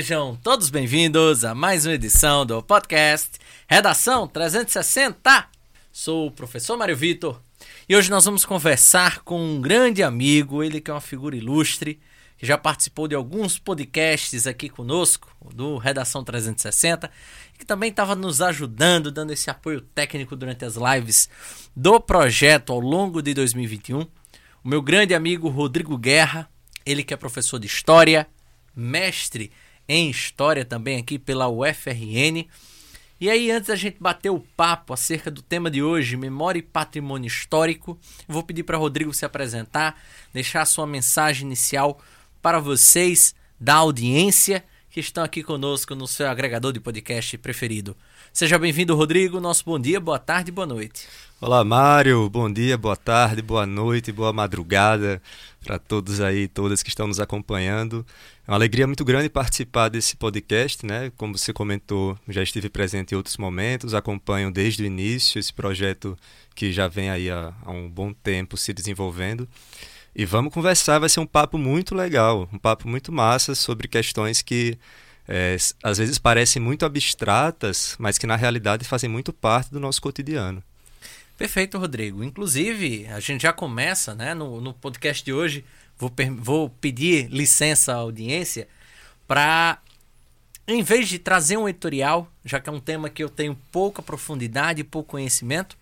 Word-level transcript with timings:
Sejam 0.00 0.34
todos 0.42 0.70
bem-vindos 0.70 1.44
a 1.44 1.54
mais 1.54 1.84
uma 1.84 1.92
edição 1.92 2.46
do 2.46 2.62
podcast 2.62 3.32
Redação 3.68 4.26
360. 4.26 5.46
Sou 5.92 6.28
o 6.28 6.30
professor 6.30 6.78
Mário 6.78 6.96
Vitor 6.96 7.38
e 7.86 7.94
hoje 7.94 8.10
nós 8.10 8.24
vamos 8.24 8.46
conversar 8.46 9.18
com 9.18 9.38
um 9.38 9.60
grande 9.60 10.02
amigo, 10.02 10.64
ele 10.64 10.80
que 10.80 10.90
é 10.90 10.94
uma 10.94 11.02
figura 11.02 11.36
ilustre, 11.36 12.00
que 12.38 12.46
já 12.46 12.56
participou 12.56 13.06
de 13.06 13.14
alguns 13.14 13.58
podcasts 13.58 14.46
aqui 14.46 14.70
conosco, 14.70 15.28
do 15.54 15.76
Redação 15.76 16.24
360, 16.24 17.10
e 17.54 17.58
que 17.58 17.66
também 17.66 17.90
estava 17.90 18.16
nos 18.16 18.40
ajudando, 18.40 19.12
dando 19.12 19.34
esse 19.34 19.50
apoio 19.50 19.82
técnico 19.82 20.34
durante 20.34 20.64
as 20.64 20.76
lives 20.76 21.28
do 21.76 22.00
projeto 22.00 22.72
ao 22.72 22.80
longo 22.80 23.20
de 23.20 23.34
2021. 23.34 24.00
O 24.00 24.08
meu 24.64 24.80
grande 24.80 25.14
amigo 25.14 25.50
Rodrigo 25.50 25.98
Guerra, 25.98 26.48
ele 26.86 27.04
que 27.04 27.12
é 27.12 27.18
professor 27.18 27.58
de 27.58 27.66
História, 27.66 28.26
mestre 28.74 29.52
em 29.90 30.08
História 30.08 30.64
também 30.64 30.98
aqui 30.98 31.18
pela 31.18 31.48
UFRN. 31.48 32.46
E 33.20 33.28
aí, 33.28 33.50
antes 33.50 33.68
da 33.68 33.76
gente 33.76 33.96
bater 34.00 34.30
o 34.30 34.38
papo 34.56 34.94
acerca 34.94 35.30
do 35.30 35.42
tema 35.42 35.68
de 35.68 35.82
hoje, 35.82 36.16
memória 36.16 36.60
e 36.60 36.62
patrimônio 36.62 37.26
histórico, 37.26 37.98
vou 38.26 38.42
pedir 38.42 38.62
para 38.62 38.78
Rodrigo 38.78 39.12
se 39.12 39.24
apresentar, 39.24 40.00
deixar 40.32 40.62
a 40.62 40.66
sua 40.66 40.86
mensagem 40.86 41.44
inicial 41.46 42.00
para 42.40 42.60
vocês 42.60 43.34
da 43.58 43.74
audiência 43.74 44.64
que 44.90 45.00
estão 45.00 45.24
aqui 45.24 45.42
conosco 45.42 45.94
no 45.94 46.06
seu 46.06 46.30
agregador 46.30 46.72
de 46.72 46.80
podcast 46.80 47.36
preferido. 47.38 47.96
Seja 48.32 48.58
bem-vindo, 48.58 48.94
Rodrigo. 48.94 49.40
Nosso 49.40 49.64
bom 49.64 49.78
dia, 49.78 50.00
boa 50.00 50.18
tarde, 50.18 50.52
boa 50.52 50.66
noite. 50.66 51.06
Olá, 51.42 51.64
Mário. 51.64 52.28
Bom 52.28 52.52
dia, 52.52 52.76
boa 52.76 52.94
tarde, 52.94 53.40
boa 53.40 53.64
noite, 53.64 54.12
boa 54.12 54.30
madrugada 54.30 55.22
para 55.64 55.78
todos 55.78 56.20
aí, 56.20 56.46
todas 56.46 56.82
que 56.82 56.90
estão 56.90 57.06
nos 57.06 57.18
acompanhando. 57.18 58.04
É 58.46 58.50
uma 58.50 58.58
alegria 58.58 58.86
muito 58.86 59.02
grande 59.06 59.30
participar 59.30 59.88
desse 59.88 60.16
podcast, 60.16 60.84
né? 60.84 61.10
Como 61.16 61.38
você 61.38 61.50
comentou, 61.50 62.18
já 62.28 62.42
estive 62.42 62.68
presente 62.68 63.12
em 63.12 63.16
outros 63.16 63.38
momentos, 63.38 63.94
acompanho 63.94 64.52
desde 64.52 64.82
o 64.82 64.86
início 64.86 65.38
esse 65.38 65.50
projeto 65.50 66.14
que 66.54 66.70
já 66.74 66.88
vem 66.88 67.08
aí 67.08 67.30
há, 67.30 67.54
há 67.64 67.70
um 67.70 67.88
bom 67.88 68.12
tempo 68.12 68.58
se 68.58 68.74
desenvolvendo. 68.74 69.48
E 70.14 70.26
vamos 70.26 70.52
conversar, 70.52 70.98
vai 70.98 71.08
ser 71.08 71.20
um 71.20 71.26
papo 71.26 71.56
muito 71.56 71.94
legal, 71.94 72.50
um 72.52 72.58
papo 72.58 72.86
muito 72.86 73.10
massa 73.10 73.54
sobre 73.54 73.88
questões 73.88 74.42
que 74.42 74.76
é, 75.26 75.56
às 75.82 75.96
vezes 75.96 76.18
parecem 76.18 76.60
muito 76.60 76.84
abstratas, 76.84 77.96
mas 77.98 78.18
que 78.18 78.26
na 78.26 78.36
realidade 78.36 78.84
fazem 78.84 79.08
muito 79.08 79.32
parte 79.32 79.70
do 79.70 79.80
nosso 79.80 80.02
cotidiano. 80.02 80.62
Perfeito, 81.40 81.78
Rodrigo. 81.78 82.22
Inclusive, 82.22 83.06
a 83.06 83.18
gente 83.18 83.44
já 83.44 83.50
começa, 83.50 84.14
né, 84.14 84.34
no, 84.34 84.60
no 84.60 84.74
podcast 84.74 85.24
de 85.24 85.32
hoje, 85.32 85.64
vou, 85.96 86.12
vou 86.36 86.68
pedir 86.68 87.30
licença 87.30 87.94
à 87.94 87.96
audiência 87.96 88.68
para, 89.26 89.78
em 90.68 90.82
vez 90.82 91.08
de 91.08 91.18
trazer 91.18 91.56
um 91.56 91.66
editorial, 91.66 92.30
já 92.44 92.60
que 92.60 92.68
é 92.68 92.72
um 92.72 92.78
tema 92.78 93.08
que 93.08 93.24
eu 93.24 93.30
tenho 93.30 93.58
pouca 93.72 94.02
profundidade 94.02 94.82
e 94.82 94.84
pouco 94.84 95.12
conhecimento, 95.12 95.78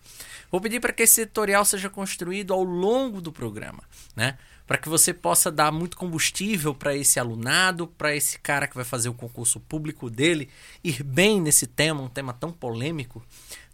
vou 0.49 0.61
pedir 0.61 0.79
para 0.79 0.93
que 0.93 1.03
esse 1.03 1.23
editorial 1.23 1.65
seja 1.65 1.89
construído 1.89 2.53
ao 2.53 2.63
longo 2.63 3.19
do 3.19 3.29
programa, 3.29 3.83
né? 4.15 4.37
Para 4.69 4.77
que 4.77 4.87
você 4.87 5.11
possa 5.15 5.49
dar 5.49 5.71
muito 5.71 5.97
combustível 5.97 6.75
para 6.75 6.95
esse 6.95 7.19
alunado, 7.19 7.87
para 7.87 8.15
esse 8.15 8.37
cara 8.37 8.67
que 8.67 8.75
vai 8.75 8.85
fazer 8.85 9.09
o 9.09 9.15
concurso 9.15 9.59
público 9.59 10.11
dele 10.11 10.47
ir 10.83 11.01
bem 11.01 11.41
nesse 11.41 11.65
tema, 11.65 12.03
um 12.03 12.07
tema 12.07 12.33
tão 12.33 12.51
polêmico, 12.51 13.25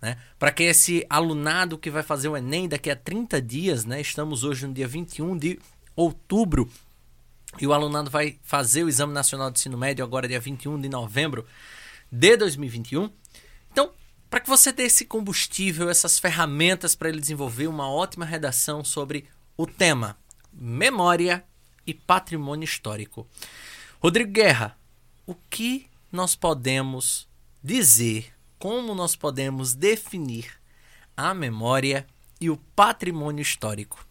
né? 0.02 0.18
Para 0.40 0.54
que 0.54 0.64
esse 0.64 1.06
alunado 1.10 1.78
que 1.78 1.92
vai 1.92 2.02
fazer 2.02 2.30
o 2.30 2.38
Enem 2.38 2.70
daqui 2.70 2.90
a 2.90 2.96
30 2.96 3.42
dias, 3.42 3.84
né? 3.84 4.00
estamos 4.00 4.46
hoje 4.46 4.66
no 4.66 4.74
dia 4.74 4.88
21 4.88 5.38
de 5.38 5.60
outubro, 5.98 6.72
e 7.60 7.68
o 7.68 7.74
alunado 7.74 8.10
vai 8.10 8.40
fazer 8.42 8.86
o 8.86 8.88
Exame 8.88 9.12
Nacional 9.12 9.52
de 9.52 9.60
Ensino 9.60 9.78
Médio 9.78 10.06
agora 10.06 10.30
dia 10.30 10.40
21 10.40 10.80
de 10.80 10.88
novembro 10.88 11.46
de 12.10 12.38
2021. 12.38 13.12
Então, 13.70 13.92
para 14.30 14.40
que 14.40 14.48
você 14.48 14.72
dê 14.72 14.84
esse 14.84 15.04
combustível, 15.04 15.90
essas 15.90 16.18
ferramentas 16.18 16.96
para 16.96 17.10
ele 17.10 17.20
desenvolver 17.20 17.68
uma 17.68 17.92
ótima 17.92 18.24
redação 18.24 18.82
sobre 18.82 19.28
o 19.58 19.68
tema 19.68 20.16
memória 20.56 21.44
e 21.86 21.94
patrimônio 21.94 22.66
histórico. 22.66 23.28
Rodrigo 24.00 24.32
Guerra, 24.32 24.78
o 25.28 25.36
que 25.50 25.88
nós 26.12 26.36
podemos 26.36 27.28
dizer 27.64 28.34
como 28.58 28.96
nós 28.96 29.16
podemos 29.16 29.74
definir 29.74 30.52
a 31.16 31.34
memória 31.34 32.06
e 32.40 32.50
o 32.50 32.58
patrimônio 32.76 33.42
histórico. 33.42 34.06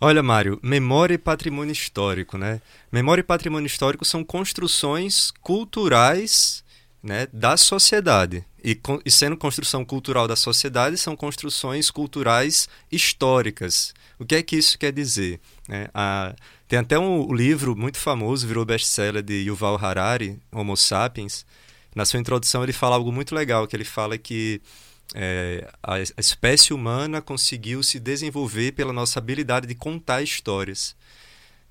Olha, 0.00 0.22
Mário, 0.22 0.58
memória 0.62 1.14
e 1.14 1.18
patrimônio 1.18 1.72
histórico, 1.72 2.38
né? 2.38 2.62
Memória 2.90 3.20
e 3.20 3.24
patrimônio 3.24 3.66
histórico 3.66 4.04
são 4.04 4.24
construções 4.24 5.30
culturais 5.42 6.64
né, 7.02 7.28
da 7.32 7.56
sociedade. 7.56 8.44
E, 8.62 8.78
e, 9.04 9.10
sendo 9.10 9.36
construção 9.36 9.84
cultural 9.84 10.28
da 10.28 10.36
sociedade, 10.36 10.96
são 10.98 11.16
construções 11.16 11.90
culturais 11.90 12.68
históricas. 12.90 13.94
O 14.18 14.24
que 14.24 14.34
é 14.34 14.42
que 14.42 14.56
isso 14.56 14.78
quer 14.78 14.92
dizer? 14.92 15.40
É, 15.68 15.90
a, 15.94 16.34
tem 16.68 16.78
até 16.78 16.98
um 16.98 17.32
livro 17.32 17.74
muito 17.74 17.98
famoso, 17.98 18.46
virou 18.46 18.64
best-seller 18.64 19.22
de 19.22 19.34
Yuval 19.34 19.76
Harari, 19.76 20.38
Homo 20.52 20.76
Sapiens, 20.76 21.44
na 21.94 22.04
sua 22.04 22.20
introdução 22.20 22.62
ele 22.62 22.72
fala 22.72 22.96
algo 22.96 23.10
muito 23.10 23.34
legal, 23.34 23.66
que 23.66 23.74
ele 23.74 23.84
fala 23.84 24.16
que 24.16 24.60
é, 25.14 25.68
a, 25.82 25.94
a 25.94 26.20
espécie 26.20 26.72
humana 26.72 27.20
conseguiu 27.20 27.82
se 27.82 27.98
desenvolver 27.98 28.72
pela 28.72 28.92
nossa 28.92 29.18
habilidade 29.18 29.66
de 29.66 29.74
contar 29.74 30.22
histórias. 30.22 30.94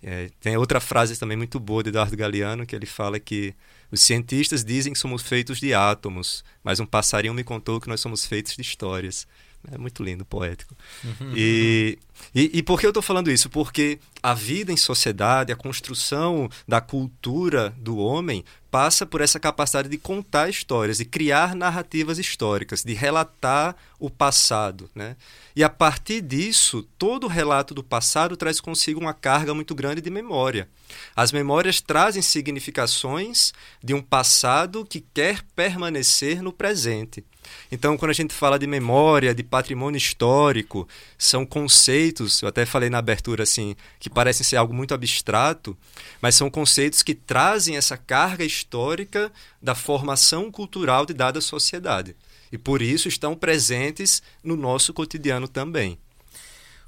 É, 0.03 0.29
tem 0.39 0.57
outra 0.57 0.79
frase 0.79 1.17
também 1.17 1.37
muito 1.37 1.59
boa 1.59 1.83
de 1.83 1.89
Eduardo 1.89 2.15
Galeano, 2.15 2.65
que 2.65 2.75
ele 2.75 2.85
fala 2.85 3.19
que 3.19 3.53
os 3.91 4.01
cientistas 4.01 4.63
dizem 4.63 4.93
que 4.93 4.99
somos 4.99 5.21
feitos 5.21 5.59
de 5.59 5.73
átomos, 5.73 6.43
mas 6.63 6.79
um 6.79 6.85
passarinho 6.85 7.33
me 7.33 7.43
contou 7.43 7.81
que 7.81 7.89
nós 7.89 7.99
somos 7.99 8.25
feitos 8.25 8.55
de 8.55 8.61
histórias. 8.61 9.27
É 9.71 9.77
muito 9.77 10.01
lindo, 10.01 10.23
poético. 10.23 10.75
Uhum. 11.03 11.33
E, 11.35 11.99
e, 12.33 12.59
e, 12.59 12.63
por 12.63 12.79
que 12.79 12.85
eu 12.85 12.91
estou 12.91 13.03
falando 13.03 13.29
isso? 13.29 13.49
Porque 13.49 13.99
a 14.23 14.33
vida 14.33 14.71
em 14.71 14.77
sociedade, 14.77 15.51
a 15.51 15.55
construção 15.55 16.49
da 16.67 16.79
cultura 16.79 17.73
do 17.77 17.97
homem 17.97 18.43
passa 18.71 19.05
por 19.05 19.19
essa 19.19 19.39
capacidade 19.39 19.89
de 19.89 19.97
contar 19.97 20.49
histórias, 20.49 20.97
de 20.97 21.05
criar 21.05 21.55
narrativas 21.55 22.19
históricas, 22.19 22.83
de 22.83 22.93
relatar 22.93 23.75
o 23.99 24.09
passado. 24.09 24.89
Né? 24.95 25.17
E 25.55 25.63
a 25.63 25.69
partir 25.69 26.21
disso, 26.21 26.87
todo 26.97 27.27
relato 27.27 27.73
do 27.73 27.83
passado 27.83 28.37
traz 28.37 28.61
consigo 28.61 28.99
uma 28.99 29.13
carga 29.13 29.53
muito 29.53 29.75
grande 29.75 30.01
de 30.01 30.09
memória. 30.09 30.69
As 31.15 31.31
memórias 31.31 31.81
trazem 31.81 32.21
significações 32.21 33.53
de 33.83 33.93
um 33.93 34.01
passado 34.01 34.85
que 34.85 35.03
quer 35.13 35.43
permanecer 35.55 36.41
no 36.41 36.53
presente. 36.53 37.23
Então, 37.71 37.97
quando 37.97 38.11
a 38.11 38.13
gente 38.13 38.33
fala 38.33 38.59
de 38.59 38.67
memória, 38.67 39.33
de 39.33 39.43
patrimônio 39.43 39.97
histórico, 39.97 40.87
são 41.17 41.45
conceitos, 41.45 42.41
eu 42.41 42.49
até 42.49 42.65
falei 42.65 42.89
na 42.89 42.99
abertura 42.99 43.43
assim, 43.43 43.75
que 43.99 44.09
parecem 44.09 44.43
ser 44.43 44.55
algo 44.57 44.73
muito 44.73 44.93
abstrato, 44.93 45.75
mas 46.21 46.35
são 46.35 46.49
conceitos 46.49 47.03
que 47.03 47.15
trazem 47.15 47.75
essa 47.75 47.97
carga 47.97 48.45
histórica 48.45 49.31
da 49.61 49.75
formação 49.75 50.51
cultural 50.51 51.05
de 51.05 51.13
dada 51.13 51.41
sociedade. 51.41 52.15
E 52.51 52.57
por 52.57 52.81
isso 52.81 53.07
estão 53.07 53.35
presentes 53.35 54.21
no 54.43 54.55
nosso 54.55 54.93
cotidiano 54.93 55.47
também. 55.47 55.97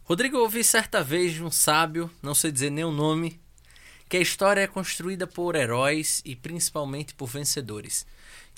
Rodrigo, 0.03 0.38
eu 0.38 0.41
ouvi 0.41 0.63
certa 0.63 1.03
vez 1.03 1.33
de 1.33 1.43
um 1.43 1.51
sábio, 1.51 2.09
não 2.22 2.35
sei 2.35 2.51
dizer 2.51 2.69
nem 2.69 2.83
o 2.83 2.91
nome, 2.91 3.41
que 4.11 4.17
a 4.17 4.22
história 4.22 4.59
é 4.59 4.67
construída 4.67 5.25
por 5.25 5.55
heróis 5.55 6.22
e 6.25 6.35
principalmente 6.35 7.13
por 7.13 7.27
vencedores. 7.27 8.05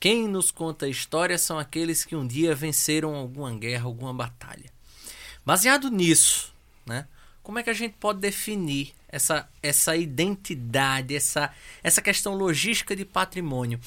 Quem 0.01 0.27
nos 0.27 0.49
conta 0.49 0.87
a 0.87 0.89
história 0.89 1.37
são 1.37 1.59
aqueles 1.59 2.03
que 2.03 2.15
um 2.15 2.25
dia 2.25 2.55
venceram 2.55 3.13
alguma 3.13 3.55
guerra, 3.55 3.85
alguma 3.85 4.11
batalha. 4.11 4.73
Baseado 5.45 5.91
nisso, 5.91 6.51
né, 6.87 7.07
como 7.43 7.59
é 7.59 7.63
que 7.63 7.69
a 7.69 7.73
gente 7.73 7.93
pode 7.99 8.19
definir 8.19 8.95
essa, 9.07 9.47
essa 9.61 9.95
identidade, 9.95 11.15
essa, 11.15 11.53
essa 11.83 12.01
questão 12.01 12.33
logística 12.33 12.95
de 12.95 13.05
patrimônio? 13.05 13.79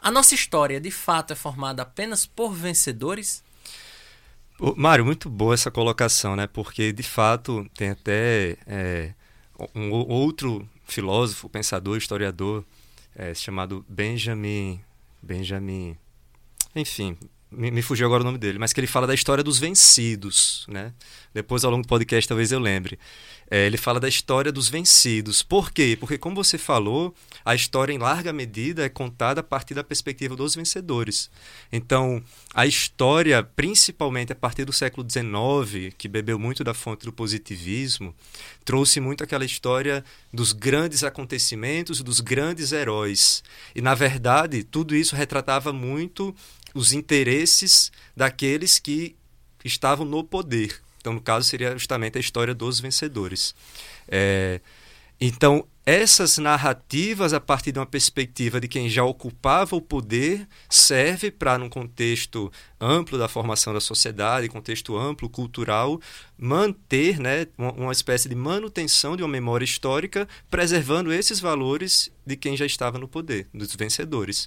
A 0.00 0.12
nossa 0.12 0.36
história, 0.36 0.80
de 0.80 0.92
fato, 0.92 1.32
é 1.32 1.36
formada 1.36 1.82
apenas 1.82 2.26
por 2.26 2.52
vencedores? 2.52 3.42
Mário, 4.76 5.04
muito 5.04 5.28
boa 5.28 5.54
essa 5.54 5.68
colocação, 5.68 6.36
né? 6.36 6.46
Porque, 6.46 6.92
de 6.92 7.02
fato, 7.02 7.68
tem 7.76 7.90
até 7.90 8.56
é, 8.68 9.12
um 9.74 9.90
outro 9.90 10.64
filósofo, 10.88 11.48
pensador, 11.48 11.96
historiador, 11.96 12.64
é, 13.14 13.32
chamado 13.34 13.84
Benjamin 13.88 14.80
Benjamin. 15.22 15.96
Enfim, 16.74 17.16
me, 17.50 17.70
me, 17.70 17.82
fugiu 17.82 18.06
agora 18.06 18.22
o 18.22 18.24
nome 18.24 18.38
dele, 18.38 18.58
mas 18.58 18.72
que 18.72 18.80
ele 18.80 18.86
fala 18.86 19.06
da 19.06 19.14
história 19.14 19.42
dos 19.42 19.58
vencidos, 19.58 20.66
né? 20.68 20.92
Depois, 21.32 21.64
ao 21.64 21.70
longo 21.70 21.82
do 21.82 21.88
podcast, 21.88 22.28
talvez 22.28 22.52
eu 22.52 22.58
lembre. 22.58 22.98
É, 23.50 23.64
ele 23.66 23.78
fala 23.78 23.98
da 23.98 24.08
história 24.08 24.52
dos 24.52 24.68
vencidos. 24.68 25.42
Por 25.42 25.70
quê? 25.72 25.96
Porque, 25.98 26.18
como 26.18 26.36
você 26.36 26.58
falou, 26.58 27.14
a 27.44 27.54
história, 27.54 27.92
em 27.92 27.98
larga 27.98 28.30
medida, 28.30 28.84
é 28.84 28.88
contada 28.90 29.40
a 29.40 29.42
partir 29.42 29.72
da 29.72 29.82
perspectiva 29.82 30.36
dos 30.36 30.54
vencedores. 30.54 31.30
Então, 31.72 32.22
a 32.52 32.66
história, 32.66 33.42
principalmente 33.42 34.32
a 34.32 34.36
partir 34.36 34.66
do 34.66 34.72
século 34.72 35.06
XIX, 35.08 35.94
que 35.96 36.08
bebeu 36.08 36.38
muito 36.38 36.62
da 36.62 36.74
fonte 36.74 37.06
do 37.06 37.12
positivismo, 37.12 38.14
trouxe 38.64 39.00
muito 39.00 39.24
aquela 39.24 39.46
história 39.46 40.04
dos 40.30 40.52
grandes 40.52 41.02
acontecimentos, 41.02 42.02
dos 42.02 42.20
grandes 42.20 42.72
heróis. 42.72 43.42
E, 43.74 43.80
na 43.80 43.94
verdade, 43.94 44.62
tudo 44.62 44.94
isso 44.94 45.16
retratava 45.16 45.72
muito 45.72 46.34
os 46.78 46.92
interesses 46.92 47.90
daqueles 48.16 48.78
que 48.78 49.16
estavam 49.64 50.06
no 50.06 50.22
poder. 50.22 50.80
Então, 51.00 51.12
no 51.12 51.20
caso, 51.20 51.48
seria 51.48 51.72
justamente 51.72 52.16
a 52.16 52.20
história 52.20 52.54
dos 52.54 52.78
vencedores. 52.78 53.52
É, 54.06 54.60
então, 55.20 55.66
essas 55.88 56.36
narrativas, 56.36 57.32
a 57.32 57.40
partir 57.40 57.72
de 57.72 57.78
uma 57.78 57.86
perspectiva 57.86 58.60
de 58.60 58.68
quem 58.68 58.90
já 58.90 59.02
ocupava 59.04 59.74
o 59.74 59.80
poder, 59.80 60.46
serve 60.68 61.30
para, 61.30 61.56
num 61.56 61.70
contexto 61.70 62.52
amplo 62.78 63.16
da 63.16 63.26
formação 63.26 63.72
da 63.72 63.80
sociedade, 63.80 64.50
contexto 64.50 64.98
amplo, 64.98 65.30
cultural, 65.30 65.98
manter 66.36 67.18
né, 67.18 67.46
uma 67.56 67.90
espécie 67.90 68.28
de 68.28 68.34
manutenção 68.34 69.16
de 69.16 69.22
uma 69.22 69.30
memória 69.30 69.64
histórica, 69.64 70.28
preservando 70.50 71.10
esses 71.10 71.40
valores 71.40 72.12
de 72.26 72.36
quem 72.36 72.54
já 72.54 72.66
estava 72.66 72.98
no 72.98 73.08
poder, 73.08 73.48
dos 73.54 73.74
vencedores. 73.74 74.46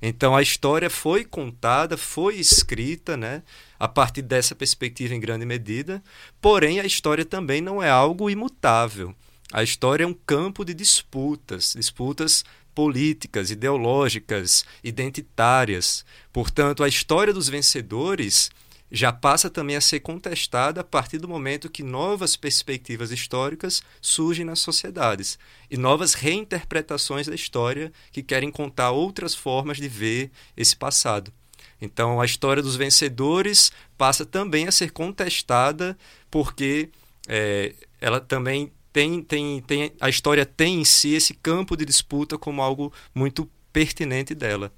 Então, 0.00 0.36
a 0.36 0.42
história 0.42 0.88
foi 0.88 1.24
contada, 1.24 1.96
foi 1.96 2.36
escrita, 2.36 3.16
né, 3.16 3.42
a 3.76 3.88
partir 3.88 4.22
dessa 4.22 4.54
perspectiva 4.54 5.16
em 5.16 5.18
grande 5.18 5.44
medida, 5.44 6.00
porém, 6.40 6.78
a 6.78 6.86
história 6.86 7.24
também 7.24 7.60
não 7.60 7.82
é 7.82 7.90
algo 7.90 8.30
imutável. 8.30 9.12
A 9.56 9.62
história 9.62 10.04
é 10.04 10.06
um 10.06 10.12
campo 10.12 10.66
de 10.66 10.74
disputas, 10.74 11.72
disputas 11.74 12.44
políticas, 12.74 13.50
ideológicas, 13.50 14.66
identitárias. 14.84 16.04
Portanto, 16.30 16.84
a 16.84 16.88
história 16.88 17.32
dos 17.32 17.48
vencedores 17.48 18.50
já 18.92 19.10
passa 19.14 19.48
também 19.48 19.74
a 19.74 19.80
ser 19.80 20.00
contestada 20.00 20.82
a 20.82 20.84
partir 20.84 21.16
do 21.16 21.26
momento 21.26 21.70
que 21.70 21.82
novas 21.82 22.36
perspectivas 22.36 23.10
históricas 23.10 23.82
surgem 23.98 24.44
nas 24.44 24.58
sociedades 24.58 25.38
e 25.70 25.78
novas 25.78 26.12
reinterpretações 26.12 27.26
da 27.26 27.34
história 27.34 27.90
que 28.12 28.22
querem 28.22 28.50
contar 28.50 28.90
outras 28.90 29.34
formas 29.34 29.78
de 29.78 29.88
ver 29.88 30.30
esse 30.54 30.76
passado. 30.76 31.32
Então, 31.80 32.20
a 32.20 32.26
história 32.26 32.62
dos 32.62 32.76
vencedores 32.76 33.72
passa 33.96 34.26
também 34.26 34.68
a 34.68 34.70
ser 34.70 34.90
contestada 34.90 35.96
porque 36.30 36.90
é, 37.26 37.74
ela 38.02 38.20
também 38.20 38.70
tem, 38.96 39.22
tem, 39.22 39.60
tem, 39.60 39.92
a 40.00 40.08
história 40.08 40.46
tem 40.46 40.80
em 40.80 40.84
si 40.86 41.12
esse 41.12 41.34
campo 41.34 41.76
de 41.76 41.84
disputa 41.84 42.38
como 42.38 42.62
algo 42.62 42.90
muito 43.14 43.46
pertinente 43.70 44.34
dela. 44.34 44.72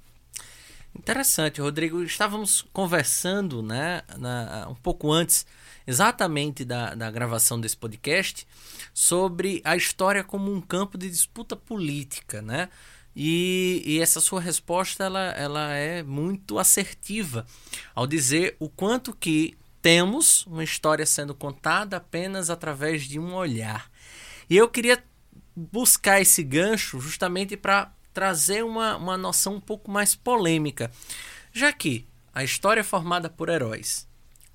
Interessante, 0.93 1.61
Rodrigo. 1.61 2.03
Estávamos 2.03 2.65
conversando 2.73 3.63
né, 3.63 4.01
na, 4.17 4.67
um 4.69 4.75
pouco 4.75 5.09
antes, 5.09 5.45
exatamente 5.87 6.65
da, 6.65 6.95
da 6.95 7.09
gravação 7.09 7.61
desse 7.61 7.77
podcast, 7.77 8.45
sobre 8.93 9.61
a 9.63 9.77
história 9.77 10.21
como 10.21 10.53
um 10.53 10.59
campo 10.59 10.97
de 10.97 11.09
disputa 11.09 11.55
política. 11.55 12.41
Né? 12.41 12.67
E, 13.15 13.81
e 13.85 14.01
essa 14.01 14.19
sua 14.19 14.41
resposta 14.41 15.05
ela, 15.05 15.31
ela 15.31 15.71
é 15.71 16.03
muito 16.03 16.59
assertiva 16.59 17.45
ao 17.95 18.05
dizer 18.05 18.57
o 18.59 18.67
quanto 18.67 19.15
que 19.15 19.57
temos 19.81 20.45
uma 20.45 20.65
história 20.65 21.05
sendo 21.05 21.33
contada 21.33 21.95
apenas 21.95 22.49
através 22.49 23.03
de 23.03 23.17
um 23.17 23.33
olhar. 23.33 23.88
E 24.49 24.57
eu 24.57 24.67
queria 24.67 25.03
buscar 25.55 26.21
esse 26.21 26.41
gancho 26.43 26.99
justamente 26.99 27.55
para 27.55 27.91
trazer 28.13 28.63
uma, 28.63 28.97
uma 28.97 29.17
noção 29.17 29.55
um 29.55 29.61
pouco 29.61 29.91
mais 29.91 30.15
polêmica. 30.15 30.91
Já 31.51 31.71
que 31.71 32.07
a 32.33 32.43
história 32.43 32.81
é 32.81 32.83
formada 32.83 33.29
por 33.29 33.49
heróis, 33.49 34.07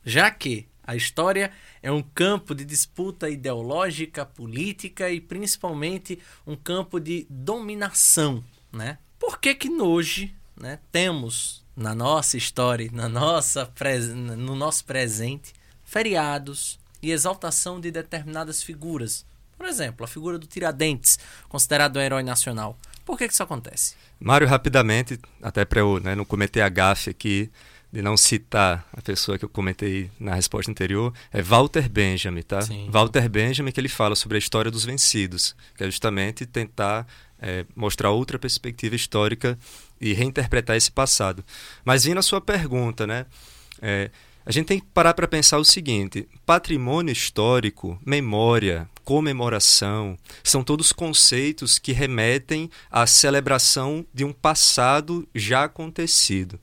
já 0.04 0.30
que 0.30 0.66
a 0.86 0.94
história 0.94 1.50
é 1.82 1.90
um 1.90 2.02
campo 2.02 2.54
de 2.54 2.64
disputa 2.64 3.30
ideológica, 3.30 4.26
política 4.26 5.10
e 5.10 5.20
principalmente 5.20 6.18
um 6.46 6.56
campo 6.56 7.00
de 7.00 7.26
dominação, 7.30 8.44
né? 8.70 8.98
Por 9.18 9.38
que 9.38 9.54
que 9.54 9.70
hoje, 9.70 10.34
né, 10.54 10.78
temos 10.92 11.64
na 11.74 11.94
nossa 11.94 12.36
história, 12.36 12.90
na 12.92 13.08
nossa 13.08 13.72
no 14.14 14.54
nosso 14.54 14.84
presente, 14.84 15.54
feriados 15.82 16.78
e 17.00 17.10
exaltação 17.10 17.80
de 17.80 17.90
determinadas 17.90 18.62
figuras, 18.62 19.24
por 19.56 19.66
exemplo, 19.66 20.04
a 20.04 20.08
figura 20.08 20.38
do 20.38 20.46
Tiradentes, 20.46 21.18
considerado 21.48 21.96
um 21.96 22.00
herói 22.00 22.22
nacional. 22.22 22.78
Por 23.04 23.18
que, 23.18 23.26
que 23.26 23.34
isso 23.34 23.42
acontece? 23.42 23.94
Mário, 24.18 24.48
rapidamente, 24.48 25.18
até 25.42 25.64
para 25.64 25.80
eu 25.80 26.00
né, 26.00 26.14
não 26.14 26.24
cometer 26.24 26.62
a 26.62 26.68
gafe 26.68 27.10
aqui 27.10 27.50
de 27.94 28.02
não 28.02 28.16
citar 28.16 28.84
a 28.92 29.00
pessoa 29.00 29.38
que 29.38 29.44
eu 29.44 29.48
comentei 29.48 30.10
na 30.18 30.34
resposta 30.34 30.68
anterior, 30.68 31.14
é 31.32 31.40
Walter 31.40 31.88
Benjamin, 31.88 32.42
tá? 32.42 32.60
Sim. 32.60 32.88
Walter 32.90 33.28
Benjamin 33.28 33.70
que 33.70 33.78
ele 33.78 33.88
fala 33.88 34.16
sobre 34.16 34.36
a 34.36 34.38
história 34.38 34.68
dos 34.68 34.84
vencidos, 34.84 35.54
que 35.76 35.84
é 35.84 35.86
justamente 35.86 36.44
tentar 36.44 37.06
é, 37.38 37.64
mostrar 37.76 38.10
outra 38.10 38.36
perspectiva 38.36 38.96
histórica 38.96 39.56
e 40.00 40.12
reinterpretar 40.12 40.74
esse 40.74 40.90
passado. 40.90 41.44
Mas 41.84 42.02
vindo 42.02 42.18
à 42.18 42.22
sua 42.22 42.40
pergunta, 42.40 43.06
né? 43.06 43.26
É, 43.80 44.10
a 44.46 44.52
gente 44.52 44.66
tem 44.66 44.80
que 44.80 44.86
parar 44.92 45.14
para 45.14 45.28
pensar 45.28 45.58
o 45.58 45.64
seguinte: 45.64 46.28
patrimônio 46.44 47.12
histórico, 47.12 47.98
memória, 48.04 48.88
comemoração, 49.02 50.16
são 50.42 50.62
todos 50.62 50.92
conceitos 50.92 51.78
que 51.78 51.92
remetem 51.92 52.70
à 52.90 53.06
celebração 53.06 54.04
de 54.12 54.24
um 54.24 54.32
passado 54.32 55.26
já 55.34 55.64
acontecido. 55.64 56.58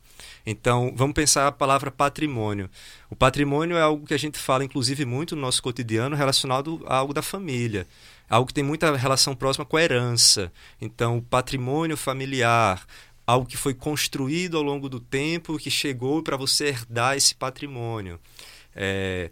Então, 0.46 0.92
vamos 0.96 1.14
pensar 1.14 1.48
a 1.48 1.52
palavra 1.52 1.92
patrimônio. 1.92 2.70
O 3.10 3.16
patrimônio 3.16 3.78
é 3.78 3.82
algo 3.82 4.06
que 4.06 4.14
a 4.14 4.20
gente 4.20 4.38
fala, 4.38 4.64
inclusive, 4.64 5.06
muito 5.06 5.36
no 5.36 5.42
nosso 5.42 5.62
cotidiano 5.62 6.16
relacionado 6.16 6.84
a 6.88 6.96
algo 6.98 7.14
da 7.14 7.22
família. 7.22 7.88
Algo 8.30 8.48
que 8.48 8.54
tem 8.54 8.64
muita 8.64 8.96
relação 8.96 9.36
próxima 9.36 9.66
com 9.66 9.78
a 9.78 9.84
herança. 9.84 10.52
Então, 10.80 11.18
o 11.18 11.22
patrimônio 11.22 11.98
familiar, 11.98 12.86
algo 13.32 13.46
que 13.46 13.58
foi 13.58 13.74
construído 13.74 14.58
ao 14.58 14.64
longo 14.64 14.90
do 14.90 15.00
tempo, 15.00 15.58
que 15.58 15.72
chegou 15.72 16.22
para 16.22 16.38
você 16.38 16.68
herdar 16.68 17.16
esse 17.16 17.34
patrimônio. 17.34 18.20
É, 18.76 19.32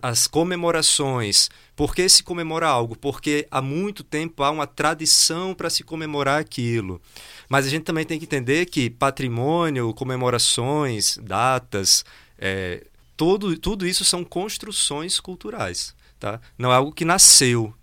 as 0.00 0.26
comemorações. 0.26 1.50
Por 1.76 1.94
que 1.94 2.08
se 2.08 2.22
comemora 2.22 2.66
algo? 2.66 2.96
Porque 2.96 3.46
há 3.50 3.60
muito 3.60 4.02
tempo 4.02 4.42
há 4.42 4.50
uma 4.50 4.66
tradição 4.66 5.54
para 5.54 5.68
se 5.68 5.84
comemorar 5.84 6.40
aquilo. 6.40 7.00
Mas 7.48 7.66
a 7.66 7.68
gente 7.68 7.82
também 7.82 8.06
tem 8.06 8.18
que 8.18 8.24
entender 8.24 8.64
que 8.64 8.88
patrimônio, 8.88 9.92
comemorações, 9.92 11.18
datas, 11.18 12.02
é, 12.38 12.86
todo, 13.14 13.58
tudo 13.58 13.86
isso 13.86 14.04
são 14.04 14.24
construções 14.24 15.20
culturais. 15.20 15.94
Tá? 16.18 16.40
Não 16.56 16.72
é 16.72 16.76
algo 16.76 16.92
que 16.92 17.04
nasceu, 17.04 17.74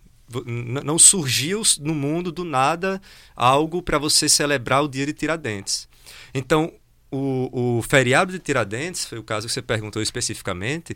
não 0.83 0.97
surgiu 0.97 1.61
no 1.79 1.93
mundo 1.93 2.31
do 2.31 2.43
nada 2.43 3.01
algo 3.35 3.81
para 3.81 3.97
você 3.97 4.29
celebrar 4.29 4.83
o 4.83 4.87
dia 4.87 5.05
de 5.05 5.13
Tiradentes. 5.13 5.87
Então, 6.33 6.73
o, 7.11 7.77
o, 7.77 7.81
feriado 7.81 8.31
de 8.31 8.39
Tiradentes, 8.39 9.05
foi 9.05 9.19
o 9.19 9.23
caso 9.23 9.45
que 9.45 9.53
você 9.53 9.61
perguntou 9.61 10.01
especificamente, 10.01 10.95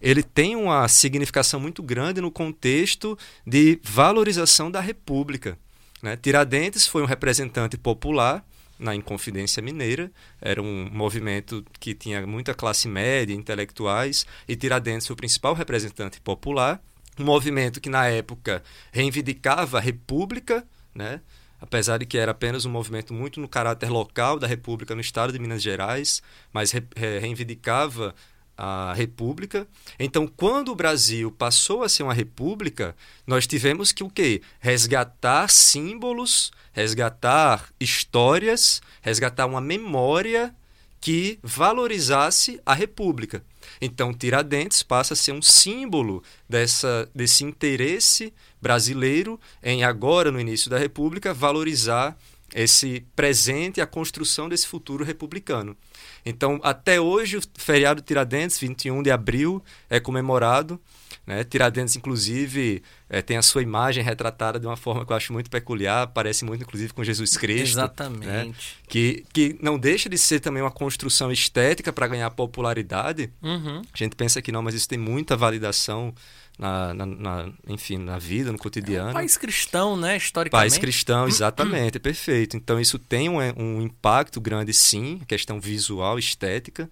ele 0.00 0.22
tem 0.22 0.56
uma 0.56 0.88
significação 0.88 1.60
muito 1.60 1.82
grande 1.82 2.20
no 2.20 2.30
contexto 2.30 3.16
de 3.46 3.78
valorização 3.82 4.70
da 4.70 4.80
República. 4.80 5.56
Né? 6.02 6.16
Tiradentes 6.16 6.86
foi 6.86 7.02
um 7.02 7.06
representante 7.06 7.76
popular 7.76 8.44
na 8.76 8.96
Inconfidência 8.96 9.62
Mineira, 9.62 10.10
era 10.40 10.60
um 10.60 10.88
movimento 10.90 11.64
que 11.78 11.94
tinha 11.94 12.26
muita 12.26 12.52
classe 12.52 12.88
média, 12.88 13.32
intelectuais, 13.32 14.26
e 14.48 14.56
Tiradentes 14.56 15.06
foi 15.06 15.14
o 15.14 15.16
principal 15.16 15.54
representante 15.54 16.20
popular 16.20 16.82
um 17.18 17.24
movimento 17.24 17.80
que 17.80 17.90
na 17.90 18.06
época 18.06 18.62
reivindicava 18.90 19.78
a 19.78 19.80
república, 19.80 20.66
né? 20.94 21.20
apesar 21.60 21.98
de 21.98 22.06
que 22.06 22.18
era 22.18 22.32
apenas 22.32 22.64
um 22.64 22.70
movimento 22.70 23.14
muito 23.14 23.40
no 23.40 23.48
caráter 23.48 23.88
local 23.88 24.38
da 24.38 24.48
república 24.48 24.96
no 24.96 25.00
estado 25.00 25.32
de 25.32 25.38
Minas 25.38 25.62
Gerais, 25.62 26.20
mas 26.52 26.72
re 26.72 26.82
reivindicava 26.96 28.12
a 28.58 28.92
república. 28.94 29.66
Então, 29.98 30.26
quando 30.26 30.72
o 30.72 30.74
Brasil 30.74 31.30
passou 31.30 31.82
a 31.82 31.88
ser 31.88 32.02
uma 32.02 32.12
república, 32.12 32.94
nós 33.26 33.46
tivemos 33.46 33.92
que 33.92 34.04
o 34.04 34.10
quê? 34.10 34.42
Resgatar 34.60 35.48
símbolos, 35.48 36.50
resgatar 36.72 37.68
histórias, 37.80 38.82
resgatar 39.00 39.46
uma 39.46 39.60
memória 39.60 40.54
que 41.00 41.38
valorizasse 41.42 42.60
a 42.66 42.74
república. 42.74 43.42
Então, 43.80 44.12
Tiradentes 44.12 44.82
passa 44.82 45.14
a 45.14 45.16
ser 45.16 45.32
um 45.32 45.42
símbolo 45.42 46.22
dessa, 46.48 47.08
desse 47.14 47.44
interesse 47.44 48.32
brasileiro 48.60 49.40
em 49.62 49.84
agora, 49.84 50.30
no 50.30 50.40
início 50.40 50.70
da 50.70 50.78
República, 50.78 51.34
valorizar 51.34 52.16
esse 52.54 53.04
presente 53.16 53.78
e 53.78 53.80
a 53.80 53.86
construção 53.86 54.48
desse 54.48 54.66
futuro 54.66 55.04
republicano. 55.04 55.76
Então, 56.24 56.60
até 56.62 57.00
hoje, 57.00 57.36
o 57.36 57.42
feriado 57.56 58.00
Tiradentes, 58.00 58.58
21 58.58 59.02
de 59.02 59.10
abril, 59.10 59.62
é 59.90 59.98
comemorado. 59.98 60.80
Né? 61.26 61.44
Tiradentes, 61.44 61.94
inclusive, 61.94 62.82
é, 63.08 63.22
tem 63.22 63.36
a 63.36 63.42
sua 63.42 63.62
imagem 63.62 64.02
retratada 64.02 64.58
de 64.58 64.66
uma 64.66 64.76
forma 64.76 65.04
que 65.06 65.12
eu 65.12 65.16
acho 65.16 65.32
muito 65.32 65.50
peculiar, 65.50 66.08
parece 66.08 66.44
muito, 66.44 66.62
inclusive, 66.62 66.92
com 66.92 67.04
Jesus 67.04 67.36
Cristo. 67.36 67.74
Exatamente. 67.74 68.26
Né? 68.26 68.52
Que, 68.88 69.24
que 69.32 69.56
não 69.62 69.78
deixa 69.78 70.08
de 70.08 70.18
ser 70.18 70.40
também 70.40 70.62
uma 70.62 70.70
construção 70.70 71.30
estética 71.30 71.92
para 71.92 72.08
ganhar 72.08 72.30
popularidade. 72.30 73.32
Uhum. 73.40 73.82
A 73.92 73.96
gente 73.96 74.16
pensa 74.16 74.42
que 74.42 74.50
não, 74.50 74.62
mas 74.62 74.74
isso 74.74 74.88
tem 74.88 74.98
muita 74.98 75.36
validação 75.36 76.12
na, 76.58 76.94
na, 76.94 77.06
na, 77.06 77.48
enfim, 77.66 77.98
na 77.98 78.18
vida, 78.18 78.52
no 78.52 78.58
cotidiano. 78.58 79.08
É 79.08 79.10
um 79.10 79.14
país 79.14 79.36
cristão, 79.36 79.96
né, 79.96 80.16
historicamente. 80.16 80.70
País 80.70 80.78
cristão, 80.78 81.26
exatamente, 81.26 81.96
é 81.96 82.00
perfeito. 82.00 82.56
Então 82.56 82.80
isso 82.80 82.98
tem 82.98 83.28
um, 83.28 83.38
um 83.56 83.82
impacto 83.82 84.40
grande, 84.40 84.72
sim, 84.72 85.20
questão 85.26 85.60
visual, 85.60 86.18
estética. 86.18 86.88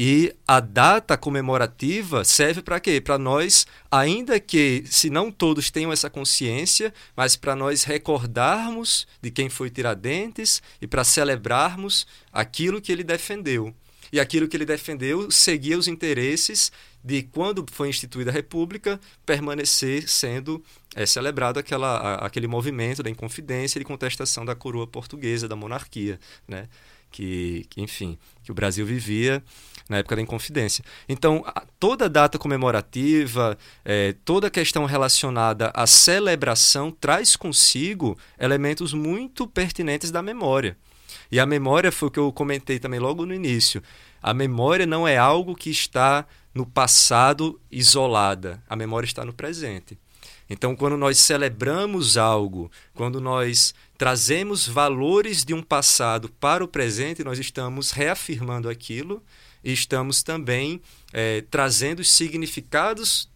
E 0.00 0.32
a 0.46 0.60
data 0.60 1.16
comemorativa 1.16 2.24
serve 2.24 2.62
para 2.62 2.78
quê? 2.78 3.00
Para 3.00 3.18
nós, 3.18 3.66
ainda 3.90 4.38
que 4.38 4.84
se 4.86 5.10
não 5.10 5.28
todos 5.28 5.72
tenham 5.72 5.92
essa 5.92 6.08
consciência, 6.08 6.94
mas 7.16 7.34
para 7.34 7.56
nós 7.56 7.82
recordarmos 7.82 9.08
de 9.20 9.28
quem 9.32 9.48
foi 9.48 9.70
Tiradentes 9.70 10.62
e 10.80 10.86
para 10.86 11.02
celebrarmos 11.02 12.06
aquilo 12.32 12.80
que 12.80 12.92
ele 12.92 13.02
defendeu. 13.02 13.74
E 14.12 14.20
aquilo 14.20 14.46
que 14.46 14.56
ele 14.56 14.64
defendeu 14.64 15.32
seguia 15.32 15.76
os 15.76 15.88
interesses 15.88 16.70
de 17.02 17.22
quando 17.22 17.64
foi 17.70 17.88
instituída 17.88 18.30
a 18.30 18.34
República 18.34 19.00
permanecer 19.24 20.08
sendo 20.08 20.62
é, 20.94 21.06
celebrado 21.06 21.58
aquela, 21.58 21.96
a, 21.96 22.26
aquele 22.26 22.46
movimento 22.46 23.02
da 23.02 23.10
inconfidência 23.10 23.78
e 23.78 23.80
de 23.80 23.84
contestação 23.84 24.44
da 24.44 24.54
coroa 24.54 24.86
portuguesa, 24.86 25.48
da 25.48 25.56
monarquia, 25.56 26.18
né? 26.46 26.68
que, 27.10 27.66
que 27.70 27.80
enfim, 27.80 28.18
que 28.42 28.50
o 28.50 28.54
Brasil 28.54 28.84
vivia 28.84 29.42
na 29.88 29.98
época 29.98 30.16
da 30.16 30.22
Inconfidência. 30.22 30.84
Então, 31.08 31.44
toda 31.80 32.08
data 32.08 32.38
comemorativa, 32.38 33.56
é, 33.84 34.14
toda 34.24 34.50
questão 34.50 34.84
relacionada 34.84 35.70
à 35.74 35.86
celebração 35.86 36.90
traz 36.90 37.36
consigo 37.36 38.18
elementos 38.38 38.92
muito 38.92 39.46
pertinentes 39.46 40.10
da 40.10 40.22
memória. 40.22 40.76
E 41.32 41.40
a 41.40 41.46
memória 41.46 41.90
foi 41.90 42.08
o 42.08 42.10
que 42.10 42.18
eu 42.18 42.32
comentei 42.32 42.78
também 42.78 43.00
logo 43.00 43.24
no 43.24 43.34
início. 43.34 43.82
A 44.22 44.34
memória 44.34 44.86
não 44.86 45.06
é 45.08 45.16
algo 45.16 45.54
que 45.54 45.70
está 45.70 46.26
no 46.54 46.66
passado 46.66 47.60
isolada. 47.70 48.62
A 48.68 48.76
memória 48.76 49.06
está 49.06 49.24
no 49.24 49.32
presente. 49.32 49.98
Então, 50.50 50.74
quando 50.74 50.96
nós 50.96 51.18
celebramos 51.18 52.16
algo, 52.16 52.70
quando 52.94 53.20
nós 53.20 53.74
trazemos 53.98 54.66
valores 54.66 55.44
de 55.44 55.52
um 55.52 55.62
passado 55.62 56.28
para 56.40 56.64
o 56.64 56.68
presente, 56.68 57.22
nós 57.22 57.38
estamos 57.38 57.90
reafirmando 57.90 58.68
aquilo 58.68 59.22
e 59.62 59.72
estamos 59.72 60.22
também 60.22 60.80
é, 61.12 61.42
trazendo 61.50 62.00
os 62.00 62.10
significados 62.10 63.28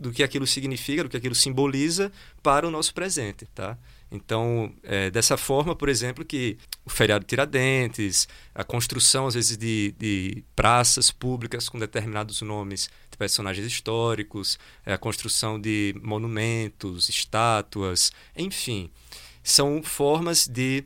do 0.00 0.12
que 0.12 0.22
aquilo 0.22 0.46
significa, 0.46 1.02
do 1.02 1.08
que 1.08 1.16
aquilo 1.16 1.34
simboliza 1.34 2.12
para 2.42 2.66
o 2.66 2.70
nosso 2.70 2.94
presente. 2.94 3.46
Tá? 3.54 3.76
Então, 4.14 4.74
é, 4.82 5.10
dessa 5.10 5.38
forma, 5.38 5.74
por 5.74 5.88
exemplo, 5.88 6.22
que 6.22 6.58
o 6.84 6.90
feriado 6.90 7.24
Tiradentes, 7.24 8.28
a 8.54 8.62
construção, 8.62 9.26
às 9.26 9.32
vezes, 9.32 9.56
de, 9.56 9.94
de 9.98 10.44
praças 10.54 11.10
públicas 11.10 11.66
com 11.66 11.78
determinados 11.78 12.42
nomes 12.42 12.90
de 13.10 13.16
personagens 13.16 13.66
históricos, 13.66 14.58
é, 14.84 14.92
a 14.92 14.98
construção 14.98 15.58
de 15.58 15.94
monumentos, 16.02 17.08
estátuas, 17.08 18.12
enfim, 18.36 18.90
são 19.42 19.82
formas 19.82 20.46
de 20.46 20.84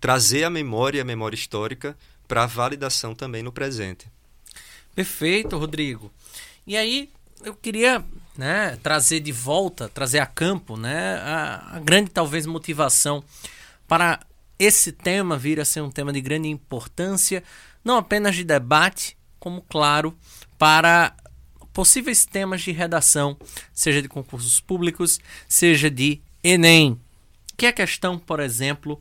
trazer 0.00 0.42
a 0.42 0.50
memória 0.50 1.02
a 1.02 1.04
memória 1.04 1.36
histórica 1.36 1.96
para 2.26 2.46
validação 2.46 3.14
também 3.14 3.44
no 3.44 3.52
presente. 3.52 4.08
Perfeito, 4.92 5.56
Rodrigo. 5.56 6.10
E 6.66 6.76
aí, 6.76 7.10
eu 7.44 7.54
queria 7.54 8.04
né, 8.36 8.78
trazer 8.82 9.20
de 9.20 9.32
volta, 9.32 9.88
trazer 9.88 10.18
a 10.18 10.26
campo, 10.26 10.76
né, 10.76 11.16
a, 11.16 11.76
a, 11.76 11.80
grande 11.80 12.10
talvez 12.10 12.46
motivação 12.46 13.22
para 13.86 14.20
esse 14.58 14.92
tema 14.92 15.36
vir 15.36 15.60
a 15.60 15.64
ser 15.64 15.80
um 15.80 15.90
tema 15.90 16.12
de 16.12 16.20
grande 16.20 16.48
importância, 16.48 17.42
não 17.84 17.96
apenas 17.96 18.36
de 18.36 18.44
debate, 18.44 19.16
como 19.38 19.62
claro, 19.62 20.16
para 20.58 21.14
possíveis 21.72 22.26
temas 22.26 22.62
de 22.62 22.72
redação, 22.72 23.36
seja 23.72 24.02
de 24.02 24.08
concursos 24.08 24.60
públicos, 24.60 25.18
seja 25.48 25.90
de 25.90 26.20
ENEM, 26.42 27.00
que 27.56 27.66
é 27.66 27.70
a 27.70 27.72
questão, 27.72 28.18
por 28.18 28.40
exemplo, 28.40 29.00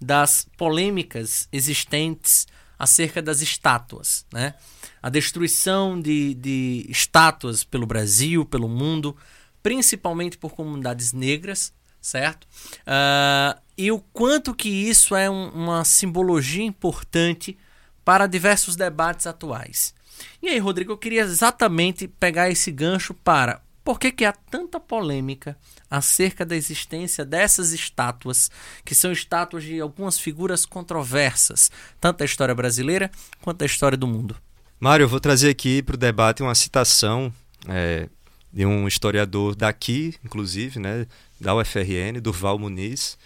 das 0.00 0.46
polêmicas 0.56 1.48
existentes 1.52 2.46
acerca 2.78 3.22
das 3.22 3.40
estátuas, 3.40 4.26
né? 4.32 4.54
A 5.02 5.08
destruição 5.08 6.00
de, 6.00 6.34
de 6.34 6.86
estátuas 6.88 7.64
pelo 7.64 7.86
Brasil, 7.86 8.44
pelo 8.44 8.68
mundo, 8.68 9.16
principalmente 9.62 10.36
por 10.36 10.52
comunidades 10.52 11.12
negras, 11.12 11.72
certo? 12.00 12.44
Uh, 12.82 13.60
e 13.76 13.90
o 13.90 13.98
quanto 13.98 14.54
que 14.54 14.68
isso 14.68 15.14
é 15.14 15.28
um, 15.28 15.48
uma 15.50 15.84
simbologia 15.84 16.64
importante 16.64 17.56
para 18.04 18.26
diversos 18.26 18.76
debates 18.76 19.26
atuais. 19.26 19.94
E 20.42 20.48
aí, 20.48 20.58
Rodrigo, 20.58 20.92
eu 20.92 20.98
queria 20.98 21.22
exatamente 21.22 22.06
pegar 22.08 22.48
esse 22.48 22.70
gancho 22.70 23.12
para 23.12 23.60
por 23.86 24.00
que, 24.00 24.10
que 24.10 24.24
há 24.24 24.32
tanta 24.32 24.80
polêmica 24.80 25.56
acerca 25.88 26.44
da 26.44 26.56
existência 26.56 27.24
dessas 27.24 27.72
estátuas, 27.72 28.50
que 28.84 28.96
são 28.96 29.12
estátuas 29.12 29.62
de 29.62 29.80
algumas 29.80 30.18
figuras 30.18 30.66
controversas, 30.66 31.70
tanto 32.00 32.18
da 32.18 32.24
história 32.24 32.52
brasileira 32.52 33.08
quanto 33.40 33.58
da 33.58 33.64
história 33.64 33.96
do 33.96 34.08
mundo. 34.08 34.34
Mário, 34.80 35.04
eu 35.04 35.08
vou 35.08 35.20
trazer 35.20 35.50
aqui 35.50 35.84
para 35.84 35.94
o 35.94 35.96
debate 35.96 36.42
uma 36.42 36.56
citação 36.56 37.32
é, 37.68 38.08
de 38.52 38.66
um 38.66 38.88
historiador 38.88 39.54
daqui, 39.54 40.16
inclusive, 40.24 40.80
né, 40.80 41.06
da 41.40 41.54
UFRN, 41.54 42.20
Durval 42.20 42.58
Muniz, 42.58 43.16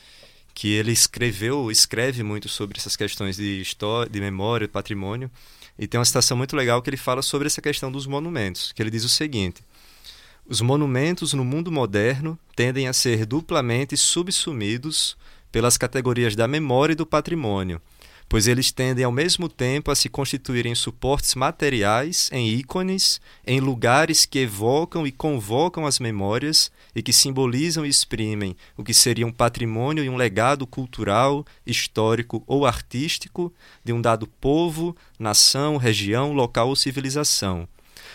que 0.52 0.68
ele 0.74 0.92
escreveu, 0.92 1.70
escreve 1.70 2.22
muito 2.22 2.50
sobre 2.50 2.78
essas 2.78 2.96
questões 2.96 3.38
de 3.38 3.62
história, 3.62 4.12
de 4.12 4.20
memória, 4.20 4.66
de 4.66 4.72
patrimônio, 4.74 5.30
e 5.78 5.86
tem 5.86 5.98
uma 5.98 6.04
citação 6.04 6.36
muito 6.36 6.54
legal 6.54 6.82
que 6.82 6.90
ele 6.90 6.98
fala 6.98 7.22
sobre 7.22 7.46
essa 7.46 7.62
questão 7.62 7.90
dos 7.90 8.06
monumentos, 8.06 8.72
que 8.72 8.82
ele 8.82 8.90
diz 8.90 9.04
o 9.04 9.08
seguinte: 9.08 9.62
os 10.50 10.60
monumentos 10.60 11.32
no 11.32 11.44
mundo 11.44 11.70
moderno 11.70 12.36
tendem 12.56 12.88
a 12.88 12.92
ser 12.92 13.24
duplamente 13.24 13.96
subsumidos 13.96 15.16
pelas 15.52 15.78
categorias 15.78 16.34
da 16.34 16.48
memória 16.48 16.92
e 16.92 16.96
do 16.96 17.06
patrimônio, 17.06 17.80
pois 18.28 18.48
eles 18.48 18.72
tendem 18.72 19.04
ao 19.04 19.12
mesmo 19.12 19.48
tempo 19.48 19.92
a 19.92 19.94
se 19.94 20.08
constituírem 20.08 20.74
suportes 20.74 21.36
materiais 21.36 22.28
em 22.32 22.48
ícones, 22.48 23.20
em 23.46 23.60
lugares 23.60 24.26
que 24.26 24.40
evocam 24.40 25.06
e 25.06 25.12
convocam 25.12 25.86
as 25.86 26.00
memórias 26.00 26.72
e 26.96 27.00
que 27.00 27.12
simbolizam 27.12 27.86
e 27.86 27.88
exprimem 27.88 28.56
o 28.76 28.82
que 28.82 28.92
seria 28.92 29.28
um 29.28 29.32
patrimônio 29.32 30.02
e 30.02 30.08
um 30.08 30.16
legado 30.16 30.66
cultural, 30.66 31.46
histórico 31.64 32.42
ou 32.44 32.66
artístico 32.66 33.52
de 33.84 33.92
um 33.92 34.02
dado 34.02 34.26
povo, 34.26 34.96
nação, 35.16 35.76
região, 35.76 36.32
local 36.32 36.70
ou 36.70 36.74
civilização 36.74 37.68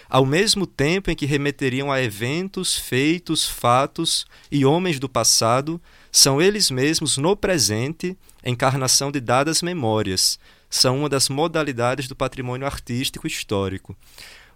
ao 0.10 0.26
mesmo 0.26 0.66
tempo 0.68 1.10
em 1.10 1.16
que 1.16 1.26
remeteriam 1.26 1.92
a 1.92 2.02
eventos, 2.02 2.76
feitos, 2.76 3.48
fatos 3.48 4.26
e 4.52 4.66
homens 4.66 5.00
do 5.00 5.10
passado, 5.10 5.82
são 6.12 6.42
eles 6.42 6.70
mesmos 6.70 7.18
no 7.18 7.36
presente 7.36 8.18
encarnação 8.46 9.12
de 9.12 9.20
dadas 9.20 9.62
memórias. 9.62 10.40
São 10.70 11.00
uma 11.00 11.10
das 11.10 11.30
modalidades 11.30 12.08
do 12.08 12.16
patrimônio 12.16 12.68
artístico 12.68 13.28
histórico. 13.28 13.96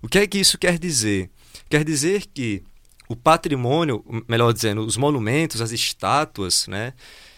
O 0.01 0.08
que 0.08 0.20
é 0.20 0.27
que 0.27 0.38
isso 0.38 0.58
quer 0.58 0.77
dizer? 0.77 1.29
Quer 1.70 1.84
dizer 1.84 2.25
que 2.34 2.63
o 3.08 3.15
patrimônio, 3.15 4.06
melhor 4.27 4.53
dizendo, 4.53 4.86
os 4.86 4.96
monumentos, 4.96 5.62
as 5.62 5.72
estátuas, 5.72 6.68
né, 6.68 6.94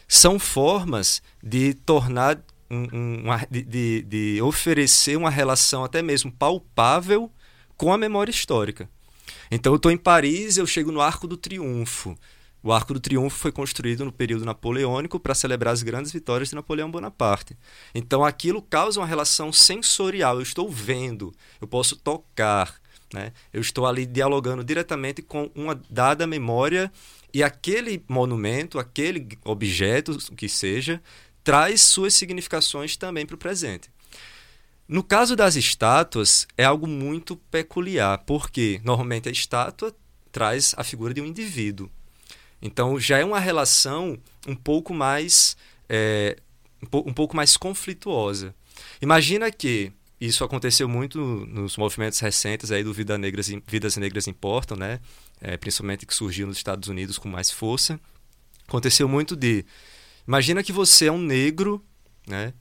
são 0.08 0.38
formas 0.38 1.22
de 1.42 1.74
tornar 1.74 2.38
um, 2.70 2.84
um, 2.94 3.24
de, 3.50 3.64
de, 3.64 4.02
de 4.04 4.42
oferecer 4.42 5.18
uma 5.18 5.30
relação 5.30 5.84
até 5.84 6.02
mesmo 6.02 6.32
palpável 6.32 7.32
com 7.82 7.92
a 7.92 7.98
memória 7.98 8.30
histórica. 8.30 8.88
Então 9.50 9.74
eu 9.74 9.78
estou 9.78 9.92
em 9.92 9.98
Paris, 9.98 10.56
eu 10.56 10.68
chego 10.68 10.92
no 10.92 11.02
Arco 11.02 11.26
do 11.26 11.36
Triunfo. 11.36 12.16
O 12.62 12.72
Arco 12.72 12.94
do 12.94 13.00
Triunfo 13.00 13.40
foi 13.40 13.52
construído 13.52 14.06
no 14.06 14.12
período 14.12 14.46
napoleônico 14.46 15.20
para 15.20 15.34
celebrar 15.34 15.74
as 15.74 15.82
grandes 15.82 16.12
vitórias 16.12 16.50
de 16.50 16.56
Napoleão 16.56 16.92
Bonaparte. 16.92 17.58
Então 17.96 18.24
aquilo 18.24 18.62
causa 18.62 19.00
uma 19.00 19.08
relação 19.08 19.52
sensorial. 19.52 20.36
Eu 20.36 20.44
estou 20.44 20.70
vendo, 20.70 21.34
eu 21.60 21.68
posso 21.68 21.96
tocar, 21.96 22.80
né? 23.12 23.34
eu 23.52 23.62
estou 23.62 23.88
ali 23.88 24.06
dialogando 24.06 24.64
diretamente 24.64 25.24
com 25.24 25.50
uma 25.56 25.74
dada 25.90 26.28
memória 26.28 26.92
e 27.34 27.42
aquele 27.42 28.06
monumento, 28.08 28.78
aquele 28.78 29.28
objeto, 29.44 30.12
o 30.32 30.36
que 30.36 30.48
seja, 30.48 31.02
traz 31.44 31.82
suas 31.82 32.14
significações 32.14 32.96
também 32.96 33.26
para 33.26 33.34
o 33.34 33.40
presente. 33.40 33.90
No 34.92 35.02
caso 35.02 35.38
das 35.38 35.56
estátuas, 35.56 36.46
é 36.58 36.66
algo 36.66 36.86
muito 36.86 37.38
peculiar, 37.50 38.18
porque 38.26 38.82
normalmente 38.84 39.30
a 39.30 39.32
estátua 39.32 39.96
traz 40.34 40.76
a 40.76 40.84
figura 40.84 41.14
de 41.14 41.22
um 41.22 41.26
indivíduo. 41.26 41.90
Então 42.62 43.00
já 43.00 43.18
é 43.18 43.24
uma 43.24 43.40
relação 43.40 44.20
um 44.46 44.54
pouco 44.54 44.94
mais 44.94 45.56
é, 45.88 46.36
um 46.92 47.14
pouco 47.14 47.38
mais 47.38 47.56
conflituosa. 47.56 48.54
Imagina 49.02 49.50
que 49.50 49.94
isso 50.20 50.44
aconteceu 50.44 50.90
muito 50.90 51.20
nos 51.48 51.78
movimentos 51.78 52.20
recentes 52.20 52.70
aí 52.70 52.84
do 52.84 52.94
Vida 52.94 53.18
Negras, 53.18 53.48
Vidas 53.66 53.96
Negras 53.96 54.28
Importam, 54.28 54.76
né? 54.76 55.00
É, 55.40 55.56
principalmente 55.56 56.06
que 56.06 56.14
surgiu 56.14 56.46
nos 56.46 56.58
Estados 56.58 56.90
Unidos 56.90 57.18
com 57.18 57.30
mais 57.30 57.50
força. 57.50 57.98
Aconteceu 58.68 59.08
muito 59.08 59.38
de... 59.38 59.64
Imagina 60.28 60.62
que 60.62 60.74
você 60.74 61.06
é 61.06 61.12
um 61.12 61.18
negro, 61.18 61.82
né? 62.28 62.54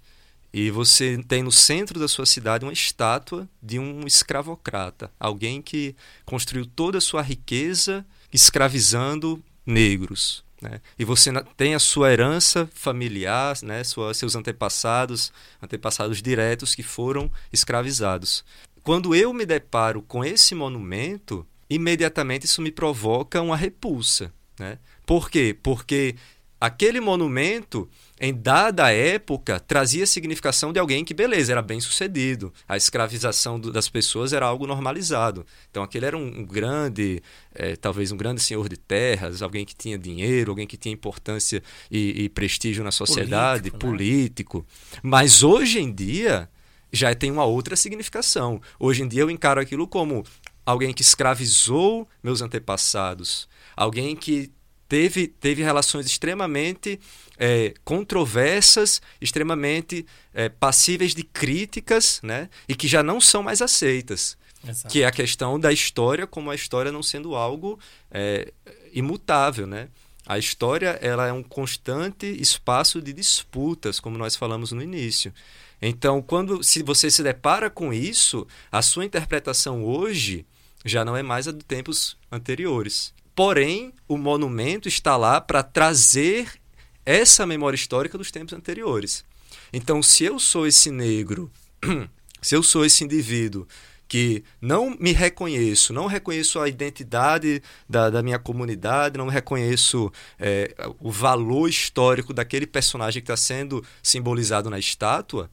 E 0.52 0.70
você 0.70 1.22
tem 1.28 1.42
no 1.42 1.52
centro 1.52 1.98
da 2.00 2.08
sua 2.08 2.26
cidade 2.26 2.64
uma 2.64 2.72
estátua 2.72 3.48
de 3.62 3.78
um 3.78 4.06
escravocrata, 4.06 5.10
alguém 5.18 5.62
que 5.62 5.94
construiu 6.24 6.66
toda 6.66 6.98
a 6.98 7.00
sua 7.00 7.22
riqueza 7.22 8.04
escravizando 8.32 9.42
negros. 9.64 10.44
Né? 10.60 10.80
E 10.98 11.04
você 11.04 11.32
tem 11.56 11.74
a 11.74 11.78
sua 11.78 12.12
herança 12.12 12.68
familiar, 12.74 13.56
né? 13.62 13.82
Sua, 13.82 14.12
seus 14.12 14.36
antepassados, 14.36 15.32
antepassados 15.62 16.20
diretos 16.20 16.74
que 16.74 16.82
foram 16.82 17.30
escravizados. 17.52 18.44
Quando 18.82 19.14
eu 19.14 19.32
me 19.32 19.46
deparo 19.46 20.02
com 20.02 20.24
esse 20.24 20.54
monumento, 20.54 21.46
imediatamente 21.68 22.44
isso 22.44 22.60
me 22.60 22.70
provoca 22.70 23.40
uma 23.40 23.56
repulsa. 23.56 24.32
Né? 24.58 24.78
Por 25.06 25.30
quê? 25.30 25.56
Porque 25.62 26.14
aquele 26.60 27.00
monumento 27.00 27.88
em 28.20 28.34
dada 28.34 28.92
época, 28.92 29.58
trazia 29.58 30.04
a 30.04 30.06
significação 30.06 30.74
de 30.74 30.78
alguém 30.78 31.02
que, 31.04 31.14
beleza, 31.14 31.52
era 31.52 31.62
bem 31.62 31.80
sucedido. 31.80 32.52
A 32.68 32.76
escravização 32.76 33.58
do, 33.58 33.72
das 33.72 33.88
pessoas 33.88 34.34
era 34.34 34.44
algo 34.44 34.66
normalizado. 34.66 35.46
Então, 35.70 35.82
aquele 35.82 36.04
era 36.04 36.18
um, 36.18 36.40
um 36.40 36.44
grande, 36.44 37.22
é, 37.54 37.76
talvez 37.76 38.12
um 38.12 38.16
grande 38.18 38.42
senhor 38.42 38.68
de 38.68 38.76
terras, 38.76 39.40
alguém 39.40 39.64
que 39.64 39.74
tinha 39.74 39.98
dinheiro, 39.98 40.52
alguém 40.52 40.66
que 40.66 40.76
tinha 40.76 40.92
importância 40.92 41.62
e, 41.90 42.24
e 42.24 42.28
prestígio 42.28 42.84
na 42.84 42.92
sociedade, 42.92 43.70
político, 43.70 43.86
né? 43.86 43.90
político. 43.90 44.66
Mas 45.02 45.42
hoje 45.42 45.80
em 45.80 45.90
dia, 45.90 46.46
já 46.92 47.14
tem 47.14 47.30
uma 47.30 47.44
outra 47.46 47.74
significação. 47.74 48.60
Hoje 48.78 49.02
em 49.02 49.08
dia, 49.08 49.22
eu 49.22 49.30
encaro 49.30 49.62
aquilo 49.62 49.88
como 49.88 50.24
alguém 50.66 50.92
que 50.92 51.00
escravizou 51.00 52.06
meus 52.22 52.42
antepassados, 52.42 53.48
alguém 53.74 54.14
que 54.14 54.52
teve, 54.90 55.28
teve 55.28 55.62
relações 55.62 56.04
extremamente 56.04 56.98
é, 57.38 57.72
controversas, 57.84 59.00
extremamente 59.20 60.04
é, 60.34 60.48
passíveis 60.48 61.14
de 61.14 61.22
críticas, 61.22 62.20
né? 62.24 62.50
E 62.68 62.74
que 62.74 62.88
já 62.88 63.00
não 63.00 63.20
são 63.20 63.40
mais 63.40 63.62
aceitas. 63.62 64.36
Exato. 64.66 64.92
Que 64.92 65.02
é 65.02 65.06
a 65.06 65.12
questão 65.12 65.60
da 65.60 65.72
história 65.72 66.26
como 66.26 66.50
a 66.50 66.56
história 66.56 66.90
não 66.90 67.04
sendo 67.04 67.36
algo 67.36 67.78
é, 68.10 68.52
imutável, 68.92 69.64
né? 69.64 69.88
A 70.26 70.38
história 70.38 70.98
ela 71.00 71.28
é 71.28 71.32
um 71.32 71.42
constante 71.42 72.26
espaço 72.26 73.00
de 73.00 73.12
disputas, 73.12 74.00
como 74.00 74.18
nós 74.18 74.34
falamos 74.34 74.72
no 74.72 74.82
início. 74.82 75.32
Então, 75.80 76.20
quando 76.20 76.64
se 76.64 76.82
você 76.82 77.08
se 77.12 77.22
depara 77.22 77.70
com 77.70 77.92
isso, 77.92 78.44
a 78.72 78.82
sua 78.82 79.04
interpretação 79.04 79.84
hoje 79.84 80.44
já 80.84 81.04
não 81.04 81.16
é 81.16 81.22
mais 81.22 81.46
a 81.46 81.52
de 81.52 81.64
tempos 81.64 82.16
anteriores. 82.30 83.14
Porém, 83.40 83.94
o 84.06 84.18
monumento 84.18 84.86
está 84.86 85.16
lá 85.16 85.40
para 85.40 85.62
trazer 85.62 86.60
essa 87.06 87.46
memória 87.46 87.74
histórica 87.74 88.18
dos 88.18 88.30
tempos 88.30 88.52
anteriores. 88.52 89.24
Então, 89.72 90.02
se 90.02 90.24
eu 90.24 90.38
sou 90.38 90.66
esse 90.66 90.90
negro, 90.90 91.50
se 92.42 92.54
eu 92.54 92.62
sou 92.62 92.84
esse 92.84 93.02
indivíduo 93.02 93.66
que 94.06 94.44
não 94.60 94.94
me 95.00 95.12
reconheço, 95.12 95.90
não 95.94 96.04
reconheço 96.04 96.60
a 96.60 96.68
identidade 96.68 97.62
da, 97.88 98.10
da 98.10 98.22
minha 98.22 98.38
comunidade, 98.38 99.16
não 99.16 99.28
reconheço 99.28 100.12
é, 100.38 100.74
o 100.98 101.10
valor 101.10 101.66
histórico 101.66 102.34
daquele 102.34 102.66
personagem 102.66 103.22
que 103.22 103.32
está 103.32 103.38
sendo 103.38 103.82
simbolizado 104.02 104.68
na 104.68 104.78
estátua, 104.78 105.50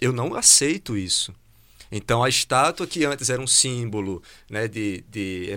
eu 0.00 0.12
não 0.12 0.34
aceito 0.34 0.96
isso. 0.96 1.32
Então, 1.92 2.24
a 2.24 2.28
estátua 2.28 2.88
que 2.88 3.04
antes 3.04 3.30
era 3.30 3.40
um 3.40 3.46
símbolo 3.46 4.20
né, 4.50 4.66
de, 4.66 5.04
de 5.08 5.48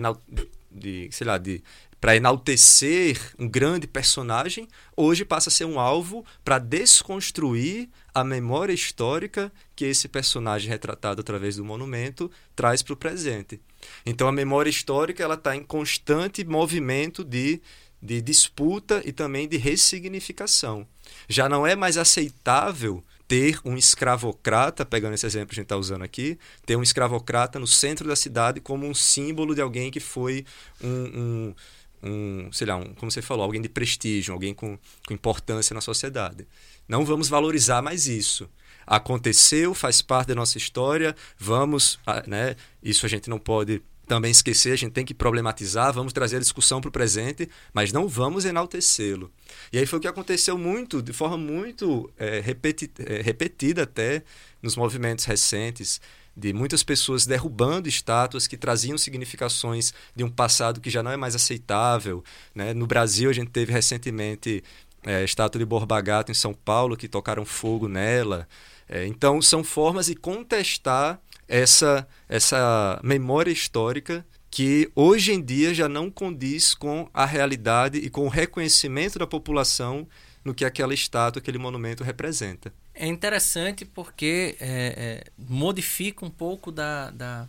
de, 0.74 1.10
sei 1.12 1.28
lá, 1.28 1.38
de 1.38 1.64
para 2.04 2.18
enaltecer 2.18 3.18
um 3.40 3.48
grande 3.48 3.88
personagem, 3.88 4.68
hoje 4.94 5.24
passa 5.24 5.48
a 5.48 5.52
ser 5.52 5.64
um 5.64 5.80
alvo 5.80 6.26
para 6.44 6.60
desconstruir 6.60 7.88
a 8.14 8.26
memória 8.26 8.74
histórica 8.74 9.50
que 9.74 9.86
esse 9.86 10.10
personagem 10.10 10.70
retratado 10.70 11.22
através 11.22 11.56
do 11.56 11.64
monumento 11.64 12.30
traz 12.58 12.84
para 12.84 12.94
o 12.94 12.98
presente. 12.98 13.62
Então 14.06 14.28
a 14.28 14.34
memória 14.34 14.70
histórica 14.70 15.24
ela 15.24 15.36
está 15.36 15.56
em 15.56 15.64
constante 15.64 16.44
movimento 16.44 17.24
de, 17.24 17.62
de 18.02 18.22
disputa 18.22 19.02
e 19.06 19.14
também 19.14 19.48
de 19.48 19.56
ressignificação. 19.56 20.86
Já 21.30 21.48
não 21.48 21.66
é 21.66 21.74
mais 21.74 21.98
aceitável 21.98 23.02
ter 23.34 23.60
um 23.66 23.76
escravocrata, 23.76 24.86
pegando 24.86 25.16
esse 25.16 25.26
exemplo 25.26 25.48
que 25.48 25.56
a 25.56 25.56
gente 25.56 25.66
está 25.66 25.76
usando 25.76 26.04
aqui, 26.04 26.38
ter 26.68 26.76
um 26.76 26.84
escravocrata 26.84 27.58
no 27.58 27.66
centro 27.66 28.08
da 28.08 28.16
cidade 28.16 28.62
como 28.62 28.86
um 28.86 28.94
símbolo 28.94 29.56
de 29.56 29.62
alguém 29.62 29.90
que 29.90 30.00
foi 30.00 30.46
um, 30.80 31.56
um, 32.04 32.08
um 32.08 32.52
sei 32.52 32.68
lá, 32.68 32.76
um, 32.76 32.94
como 32.94 33.10
você 33.10 33.24
falou, 33.24 33.44
alguém 33.44 33.60
de 33.60 33.68
prestígio, 33.68 34.36
alguém 34.36 34.54
com, 34.54 34.78
com 35.08 35.14
importância 35.16 35.74
na 35.74 35.82
sociedade. 35.82 36.46
Não 36.88 37.04
vamos 37.04 37.28
valorizar 37.28 37.82
mais 37.82 38.06
isso. 38.06 38.48
Aconteceu, 38.86 39.74
faz 39.74 40.00
parte 40.00 40.28
da 40.28 40.36
nossa 40.36 40.60
história, 40.60 41.16
vamos, 41.36 41.98
ah, 42.06 42.22
né? 42.28 42.56
Isso 42.84 43.04
a 43.04 43.10
gente 43.10 43.32
não 43.32 43.40
pode 43.40 43.82
também 44.14 44.30
esquecer, 44.30 44.74
a 44.74 44.76
gente 44.76 44.92
tem 44.92 45.04
que 45.04 45.14
problematizar, 45.14 45.92
vamos 45.92 46.14
trazer 46.14 46.36
a 46.36 46.40
discussão 46.40 46.80
para 46.80 46.90
o 46.90 46.92
presente, 46.92 47.50
mas 47.74 47.92
não 47.92 48.08
vamos 48.08 48.46
enaltecê-lo. 48.46 49.32
E 49.72 49.80
aí 49.80 49.88
foi 49.88 49.98
o 49.98 50.02
que 50.04 50.08
aconteceu 50.08 50.56
muito, 50.56 51.02
de 51.02 51.12
forma 51.12 51.36
muito 51.36 52.08
é, 52.16 52.40
repeti 52.40 52.92
é, 53.00 53.24
repetida 53.24 53.82
até 53.82 54.22
nos 54.62 54.76
movimentos 54.76 55.26
recentes, 55.26 56.00
de 56.38 56.54
muitas 56.54 56.84
pessoas 56.84 57.26
derrubando 57.26 57.90
estátuas 57.90 58.46
que 58.46 58.56
traziam 58.56 59.00
significações 59.00 59.96
de 60.16 60.24
um 60.24 60.30
passado 60.30 60.80
que 60.80 60.92
já 60.92 61.02
não 61.02 61.10
é 61.10 61.18
mais 61.18 61.34
aceitável. 61.34 62.24
Né? 62.54 62.72
No 62.72 62.86
Brasil, 62.86 63.32
a 63.32 63.34
gente 63.34 63.50
teve 63.50 63.74
recentemente 63.74 64.64
é, 65.04 65.18
a 65.18 65.24
estátua 65.24 65.58
de 65.58 65.66
Borba 65.66 66.00
Gato 66.02 66.32
em 66.32 66.36
São 66.36 66.54
Paulo, 66.54 66.96
que 66.96 67.08
tocaram 67.08 67.46
fogo 67.46 67.88
nela. 67.88 68.48
É, 68.88 69.08
então, 69.08 69.42
são 69.42 69.64
formas 69.64 70.06
de 70.06 70.14
contestar 70.14 71.20
essa, 71.48 72.08
essa 72.28 73.00
memória 73.04 73.52
histórica 73.52 74.26
que 74.50 74.92
hoje 74.96 75.34
em 75.34 75.42
dia 75.42 75.74
já 75.74 75.90
não 75.90 76.12
condiz 76.12 76.76
com 76.76 77.10
a 77.14 77.26
realidade 77.26 77.98
e 77.98 78.10
com 78.10 78.26
o 78.26 78.30
reconhecimento 78.30 79.18
da 79.18 79.26
população 79.26 80.08
no 80.46 80.54
que 80.54 80.64
aquela 80.64 80.94
estátua, 80.94 81.40
aquele 81.40 81.58
monumento 81.58 82.04
representa. 82.04 82.72
É 82.94 83.08
interessante 83.08 83.84
porque 83.84 84.56
é, 84.60 84.68
é, 84.96 85.24
modifica 85.50 86.24
um 86.24 86.30
pouco 86.30 86.72
da, 86.72 87.10
da, 87.10 87.48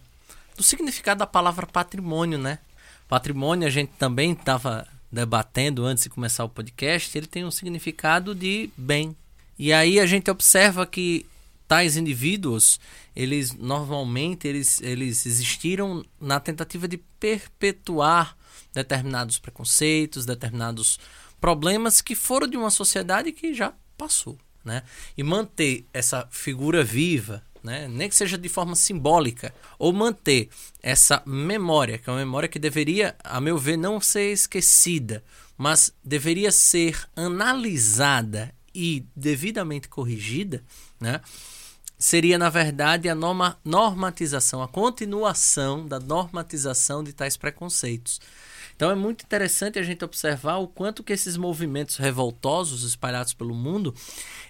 do 0.57 0.62
significado 0.62 1.18
da 1.18 1.26
palavra 1.26 1.66
patrimônio, 1.66 2.38
né? 2.38 2.59
Patrimônio 3.07 3.66
a 3.68 3.70
gente 3.70 3.92
também 3.98 4.33
estava 4.33 4.87
debatendo 5.12 5.85
antes 5.85 6.04
de 6.04 6.11
começar 6.11 6.44
o 6.44 6.48
podcast, 6.48 7.16
ele 7.16 7.26
tem 7.26 7.44
um 7.44 7.50
significado 7.50 8.35
de 8.35 8.70
bem. 8.76 9.14
E 9.59 9.72
aí 9.72 10.00
a 10.00 10.07
gente 10.07 10.30
observa 10.30 10.87
que 10.87 11.26
tais 11.66 11.96
indivíduos, 11.96 12.79
eles 13.14 13.55
normalmente 13.55 14.46
eles, 14.46 14.81
eles 14.83 15.27
existiram 15.27 16.05
na 16.20 16.38
tentativa 16.38 16.87
de 16.87 16.98
perpetuar 16.98 18.37
determinados 18.72 19.38
preconceitos, 19.38 20.27
determinados 20.27 20.98
problemas 21.40 22.00
que 22.00 22.14
foram 22.14 22.48
de 22.48 22.57
uma 22.57 22.70
sociedade 22.70 23.33
que 23.33 23.55
já 23.55 23.72
passou, 23.96 24.38
né? 24.64 24.83
E 25.16 25.22
manter 25.22 25.87
essa 25.92 26.27
figura 26.31 26.83
viva, 26.83 27.42
né? 27.62 27.88
Nem 27.88 28.09
que 28.09 28.16
seja 28.16 28.37
de 28.37 28.48
forma 28.48 28.74
simbólica, 28.74 29.55
ou 29.79 29.92
manter 29.92 30.48
essa 30.83 31.22
memória, 31.24 31.98
que 31.98 32.09
é 32.09 32.12
uma 32.12 32.18
memória 32.18 32.48
que 32.48 32.59
deveria, 32.59 33.16
a 33.22 33.40
meu 33.40 33.57
ver, 33.57 33.77
não 33.77 34.00
ser 34.00 34.33
esquecida, 34.33 35.24
mas 35.57 35.92
deveria 36.03 36.50
ser 36.50 37.09
analisada 37.14 38.55
e 38.74 39.07
devidamente 39.14 39.88
corrigida, 39.88 40.64
né? 41.00 41.20
Seria, 42.05 42.37
na 42.37 42.51
verdade, 42.51 43.09
a 43.09 43.14
norma, 43.14 43.59
normatização, 43.64 44.62
a 44.62 44.69
continuação 44.69 45.87
da 45.87 45.99
normatização 45.99 47.03
de 47.03 47.14
tais 47.14 47.35
preconceitos. 47.35 48.21
Então 48.77 48.90
é 48.90 48.95
muito 48.95 49.25
interessante 49.25 49.79
a 49.79 49.83
gente 49.83 50.05
observar 50.05 50.59
o 50.59 50.69
quanto 50.69 51.03
que 51.03 51.14
esses 51.14 51.38
movimentos 51.38 51.97
revoltosos 51.97 52.83
espalhados 52.83 53.33
pelo 53.33 53.55
mundo, 53.55 53.95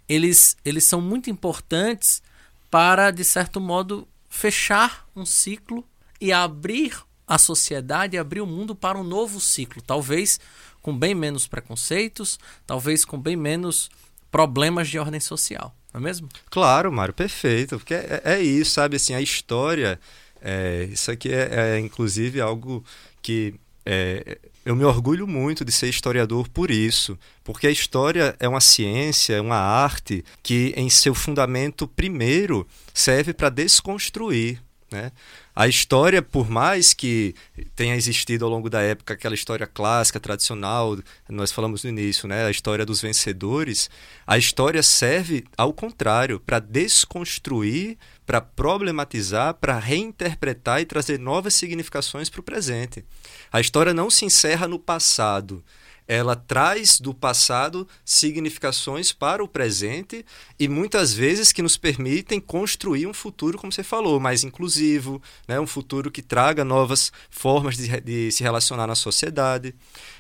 eles, 0.08 0.56
eles 0.64 0.82
são 0.82 1.00
muito 1.00 1.30
importantes 1.30 2.20
para, 2.68 3.12
de 3.12 3.24
certo 3.24 3.60
modo, 3.60 4.08
fechar 4.28 5.06
um 5.14 5.24
ciclo 5.24 5.84
e 6.20 6.32
abrir 6.32 7.00
a 7.24 7.38
sociedade, 7.38 8.18
abrir 8.18 8.40
o 8.40 8.46
mundo 8.46 8.74
para 8.74 8.98
um 8.98 9.04
novo 9.04 9.38
ciclo, 9.40 9.80
talvez 9.80 10.40
com 10.82 10.98
bem 10.98 11.14
menos 11.14 11.46
preconceitos, 11.46 12.36
talvez 12.66 13.04
com 13.04 13.16
bem 13.16 13.36
menos 13.36 13.88
problemas 14.28 14.88
de 14.88 14.98
ordem 14.98 15.20
social. 15.20 15.72
Não 15.94 16.00
é 16.00 16.04
mesmo? 16.04 16.28
Claro, 16.50 16.92
Mário, 16.92 17.14
perfeito. 17.14 17.78
Porque 17.78 17.94
é, 17.94 18.20
é 18.24 18.42
isso, 18.42 18.72
sabe? 18.72 18.96
Assim, 18.96 19.14
a 19.14 19.20
história. 19.20 19.98
É, 20.42 20.88
isso 20.92 21.10
aqui 21.10 21.32
é, 21.32 21.76
é, 21.76 21.78
inclusive 21.78 22.40
algo 22.40 22.84
que 23.22 23.54
é, 23.86 24.38
eu 24.64 24.74
me 24.74 24.84
orgulho 24.84 25.26
muito 25.26 25.64
de 25.64 25.70
ser 25.70 25.88
historiador 25.88 26.48
por 26.48 26.70
isso, 26.70 27.18
porque 27.42 27.66
a 27.66 27.70
história 27.70 28.34
é 28.40 28.48
uma 28.48 28.60
ciência, 28.60 29.34
é 29.34 29.40
uma 29.40 29.56
arte 29.56 30.24
que, 30.42 30.74
em 30.76 30.90
seu 30.90 31.14
fundamento 31.14 31.86
primeiro, 31.86 32.66
serve 32.92 33.32
para 33.32 33.48
desconstruir. 33.48 34.60
Né? 34.94 35.10
A 35.56 35.66
história, 35.66 36.22
por 36.22 36.48
mais 36.48 36.94
que 36.94 37.34
tenha 37.74 37.96
existido 37.96 38.44
ao 38.44 38.50
longo 38.50 38.70
da 38.70 38.80
época 38.80 39.14
aquela 39.14 39.34
história 39.34 39.66
clássica, 39.66 40.20
tradicional, 40.20 40.96
nós 41.28 41.50
falamos 41.50 41.82
no 41.82 41.90
início, 41.90 42.28
né, 42.28 42.46
a 42.46 42.50
história 42.50 42.86
dos 42.86 43.02
vencedores, 43.02 43.90
a 44.24 44.38
história 44.38 44.84
serve 44.84 45.44
ao 45.58 45.72
contrário, 45.72 46.38
para 46.38 46.60
desconstruir, 46.60 47.98
para 48.24 48.40
problematizar, 48.40 49.54
para 49.54 49.80
reinterpretar 49.80 50.80
e 50.80 50.86
trazer 50.86 51.18
novas 51.18 51.54
significações 51.54 52.30
para 52.30 52.40
o 52.40 52.44
presente. 52.44 53.04
A 53.52 53.60
história 53.60 53.92
não 53.92 54.08
se 54.08 54.24
encerra 54.24 54.68
no 54.68 54.78
passado, 54.78 55.60
ela 56.06 56.36
traz 56.36 57.00
do 57.00 57.14
passado 57.14 57.88
significações 58.04 59.12
para 59.12 59.42
o 59.42 59.48
presente 59.48 60.24
e 60.58 60.68
muitas 60.68 61.14
vezes 61.14 61.52
que 61.52 61.62
nos 61.62 61.76
permitem 61.76 62.40
construir 62.40 63.06
um 63.06 63.14
futuro, 63.14 63.58
como 63.58 63.72
você 63.72 63.82
falou, 63.82 64.20
mais 64.20 64.44
inclusivo, 64.44 65.20
né? 65.48 65.58
um 65.58 65.66
futuro 65.66 66.10
que 66.10 66.22
traga 66.22 66.64
novas 66.64 67.10
formas 67.30 67.76
de, 67.76 68.00
de 68.00 68.32
se 68.32 68.42
relacionar 68.42 68.86
na 68.86 68.94
sociedade. 68.94 69.74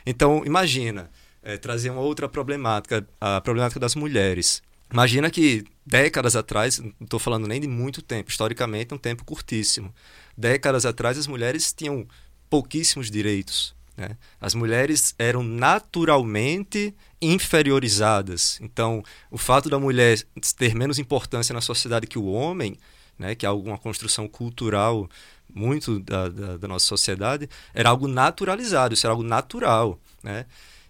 Então, 0.06 0.42
imagina, 0.46 1.10
é, 1.42 1.58
trazer 1.58 1.90
uma 1.90 2.00
outra 2.00 2.28
problemática, 2.28 3.06
a 3.20 3.40
problemática 3.40 3.78
das 3.78 3.94
mulheres. 3.94 4.62
Imagina 4.90 5.30
que 5.30 5.64
décadas 5.84 6.34
atrás, 6.34 6.78
não 6.78 6.92
estou 7.02 7.20
falando 7.20 7.46
nem 7.46 7.60
de 7.60 7.68
muito 7.68 8.00
tempo, 8.00 8.30
historicamente 8.30 8.94
um 8.94 8.98
tempo 8.98 9.24
curtíssimo, 9.24 9.94
décadas 10.36 10.86
atrás 10.86 11.18
as 11.18 11.26
mulheres 11.26 11.72
tinham 11.72 12.06
pouquíssimos 12.48 13.10
direitos 13.10 13.74
né? 13.96 14.16
As 14.40 14.54
mulheres 14.54 15.14
eram 15.18 15.42
naturalmente 15.42 16.94
inferiorizadas. 17.20 18.58
Então, 18.60 19.02
o 19.30 19.38
fato 19.38 19.68
da 19.68 19.78
mulher 19.78 20.20
ter 20.56 20.74
menos 20.74 20.98
importância 20.98 21.52
na 21.52 21.60
sociedade 21.60 22.06
que 22.06 22.18
o 22.18 22.26
homem, 22.26 22.76
né, 23.18 23.34
que 23.34 23.46
é 23.46 23.48
alguma 23.48 23.78
construção 23.78 24.26
cultural 24.26 25.08
muito 25.52 26.00
da, 26.00 26.28
da, 26.28 26.56
da, 26.56 26.68
nossa 26.68 26.86
sociedade, 26.86 27.48
era 27.72 27.90
algo 27.90 28.08
naturalizado, 28.08 28.94
isso 28.94 29.06
era 29.06 29.12
algo 29.12 29.22
natural. 29.22 29.98
Né? 30.22 30.46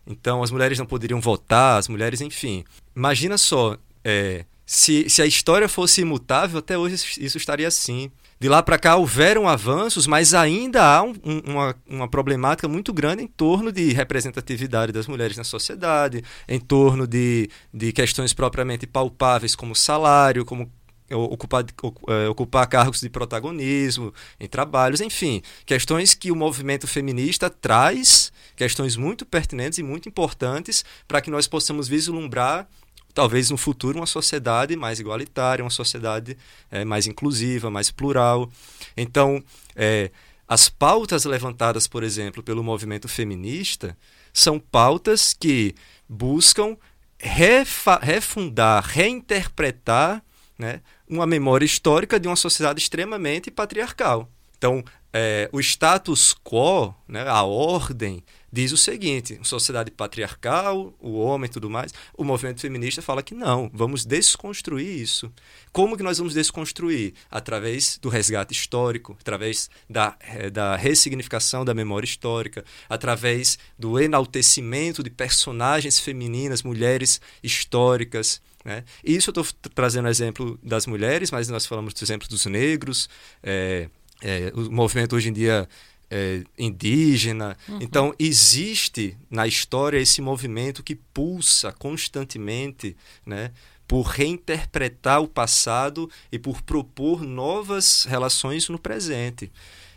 Então, 0.06 0.42
as 0.42 0.50
mulheres 0.50 0.78
não 0.78 0.86
poderiam 0.86 1.20
votar, 1.20 1.78
as 1.78 1.88
mulheres, 1.88 2.20
enfim. 2.20 2.64
Imagina 2.96 3.36
só, 3.36 3.76
é, 4.02 4.46
se, 4.64 5.08
se 5.10 5.20
a 5.20 5.26
história 5.26 5.68
fosse 5.68 6.00
imutável, 6.00 6.58
até 6.58 6.78
hoje 6.78 6.94
isso 6.94 7.36
estaria 7.36 7.68
assim. 7.68 8.10
De 8.40 8.48
lá 8.48 8.62
para 8.62 8.78
cá 8.78 8.96
houveram 8.96 9.48
avanços, 9.48 10.06
mas 10.06 10.34
ainda 10.34 10.82
há 10.82 11.02
um, 11.02 11.14
uma, 11.46 11.76
uma 11.88 12.08
problemática 12.08 12.68
muito 12.68 12.92
grande 12.92 13.22
em 13.22 13.26
torno 13.26 13.70
de 13.72 13.92
representatividade 13.92 14.92
das 14.92 15.06
mulheres 15.06 15.36
na 15.36 15.44
sociedade, 15.44 16.22
em 16.48 16.60
torno 16.60 17.06
de, 17.06 17.48
de 17.72 17.92
questões 17.92 18.32
propriamente 18.32 18.86
palpáveis, 18.86 19.54
como 19.54 19.74
salário, 19.74 20.44
como 20.44 20.70
ocupar, 21.12 21.64
é, 22.08 22.28
ocupar 22.28 22.66
cargos 22.66 23.00
de 23.00 23.08
protagonismo 23.08 24.12
em 24.40 24.48
trabalhos, 24.48 25.00
enfim, 25.00 25.42
questões 25.66 26.14
que 26.14 26.32
o 26.32 26.36
movimento 26.36 26.86
feminista 26.86 27.50
traz, 27.50 28.32
questões 28.56 28.96
muito 28.96 29.24
pertinentes 29.26 29.78
e 29.78 29.82
muito 29.82 30.08
importantes 30.08 30.84
para 31.06 31.20
que 31.20 31.30
nós 31.30 31.46
possamos 31.46 31.88
vislumbrar 31.88 32.66
talvez 33.14 33.48
no 33.48 33.56
futuro 33.56 33.98
uma 33.98 34.06
sociedade 34.06 34.76
mais 34.76 34.98
igualitária, 34.98 35.64
uma 35.64 35.70
sociedade 35.70 36.36
é, 36.70 36.84
mais 36.84 37.06
inclusiva, 37.06 37.70
mais 37.70 37.90
plural. 37.90 38.50
Então, 38.96 39.42
é, 39.76 40.10
as 40.46 40.68
pautas 40.68 41.24
levantadas, 41.24 41.86
por 41.86 42.02
exemplo, 42.02 42.42
pelo 42.42 42.62
movimento 42.62 43.08
feminista 43.08 43.96
são 44.32 44.58
pautas 44.58 45.32
que 45.32 45.74
buscam 46.08 46.76
refundar, 47.18 48.84
reinterpretar 48.84 50.22
né, 50.58 50.80
uma 51.08 51.26
memória 51.26 51.64
histórica 51.64 52.18
de 52.18 52.28
uma 52.28 52.36
sociedade 52.36 52.80
extremamente 52.80 53.50
patriarcal. 53.50 54.28
Então, 54.64 54.82
é, 55.12 55.46
o 55.52 55.60
status 55.60 56.34
quo, 56.42 56.94
né, 57.06 57.28
a 57.28 57.42
ordem, 57.42 58.24
diz 58.50 58.72
o 58.72 58.78
seguinte: 58.78 59.38
sociedade 59.42 59.90
patriarcal, 59.90 60.94
o 60.98 61.18
homem 61.18 61.50
e 61.50 61.52
tudo 61.52 61.68
mais. 61.68 61.92
O 62.16 62.24
movimento 62.24 62.62
feminista 62.62 63.02
fala 63.02 63.22
que 63.22 63.34
não, 63.34 63.70
vamos 63.74 64.06
desconstruir 64.06 65.02
isso. 65.02 65.30
Como 65.70 65.98
que 65.98 66.02
nós 66.02 66.16
vamos 66.16 66.32
desconstruir? 66.32 67.12
Através 67.30 67.98
do 67.98 68.08
resgate 68.08 68.54
histórico, 68.54 69.14
através 69.20 69.68
da, 69.86 70.16
é, 70.20 70.48
da 70.48 70.76
ressignificação 70.76 71.62
da 71.62 71.74
memória 71.74 72.06
histórica, 72.06 72.64
através 72.88 73.58
do 73.78 74.00
enaltecimento 74.00 75.02
de 75.02 75.10
personagens 75.10 75.98
femininas, 75.98 76.62
mulheres 76.62 77.20
históricas. 77.42 78.40
Né? 78.64 78.82
E 79.04 79.14
isso 79.14 79.28
eu 79.28 79.42
estou 79.42 79.70
trazendo 79.74 80.08
exemplo 80.08 80.58
das 80.62 80.86
mulheres, 80.86 81.30
mas 81.30 81.50
nós 81.50 81.66
falamos 81.66 81.92
do 81.92 82.02
exemplo 82.02 82.26
dos 82.26 82.46
negros. 82.46 83.10
É, 83.42 83.90
é, 84.24 84.50
o 84.54 84.72
movimento 84.72 85.14
hoje 85.14 85.28
em 85.28 85.32
dia 85.32 85.68
é, 86.10 86.42
indígena. 86.58 87.56
Uhum. 87.68 87.78
Então, 87.80 88.14
existe 88.18 89.16
na 89.30 89.46
história 89.46 89.98
esse 89.98 90.22
movimento 90.22 90.82
que 90.82 90.94
pulsa 90.94 91.72
constantemente 91.72 92.96
né, 93.26 93.52
por 93.86 94.06
reinterpretar 94.06 95.20
o 95.20 95.28
passado 95.28 96.10
e 96.32 96.38
por 96.38 96.62
propor 96.62 97.22
novas 97.22 98.04
relações 98.04 98.68
no 98.68 98.78
presente. 98.78 99.52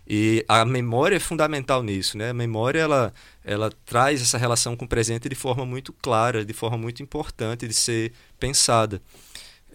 E 0.09 0.45
a 0.47 0.63
memória 0.63 1.17
é 1.17 1.19
fundamental 1.19 1.83
nisso, 1.83 2.17
né? 2.17 2.29
A 2.29 2.33
memória 2.33 2.79
ela, 2.79 3.13
ela 3.43 3.69
traz 3.85 4.21
essa 4.21 4.37
relação 4.37 4.73
com 4.73 4.85
o 4.85 4.87
presente 4.87 5.27
de 5.27 5.35
forma 5.35 5.65
muito 5.65 5.91
clara, 5.91 6.45
de 6.45 6.53
forma 6.53 6.77
muito 6.77 7.03
importante 7.03 7.67
de 7.67 7.73
ser 7.73 8.13
pensada. 8.39 9.01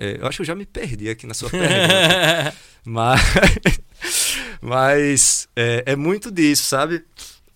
É, 0.02 0.18
eu 0.20 0.26
acho 0.26 0.38
que 0.38 0.42
eu 0.42 0.46
já 0.46 0.56
me 0.56 0.66
perdi 0.66 1.08
aqui 1.08 1.28
na 1.28 1.34
sua 1.34 1.48
pergunta. 1.48 2.54
mas 2.84 3.20
mas 4.60 5.48
é, 5.54 5.84
é, 5.86 5.96
muito 5.96 6.28
disso, 6.28 6.64
sabe? 6.64 7.04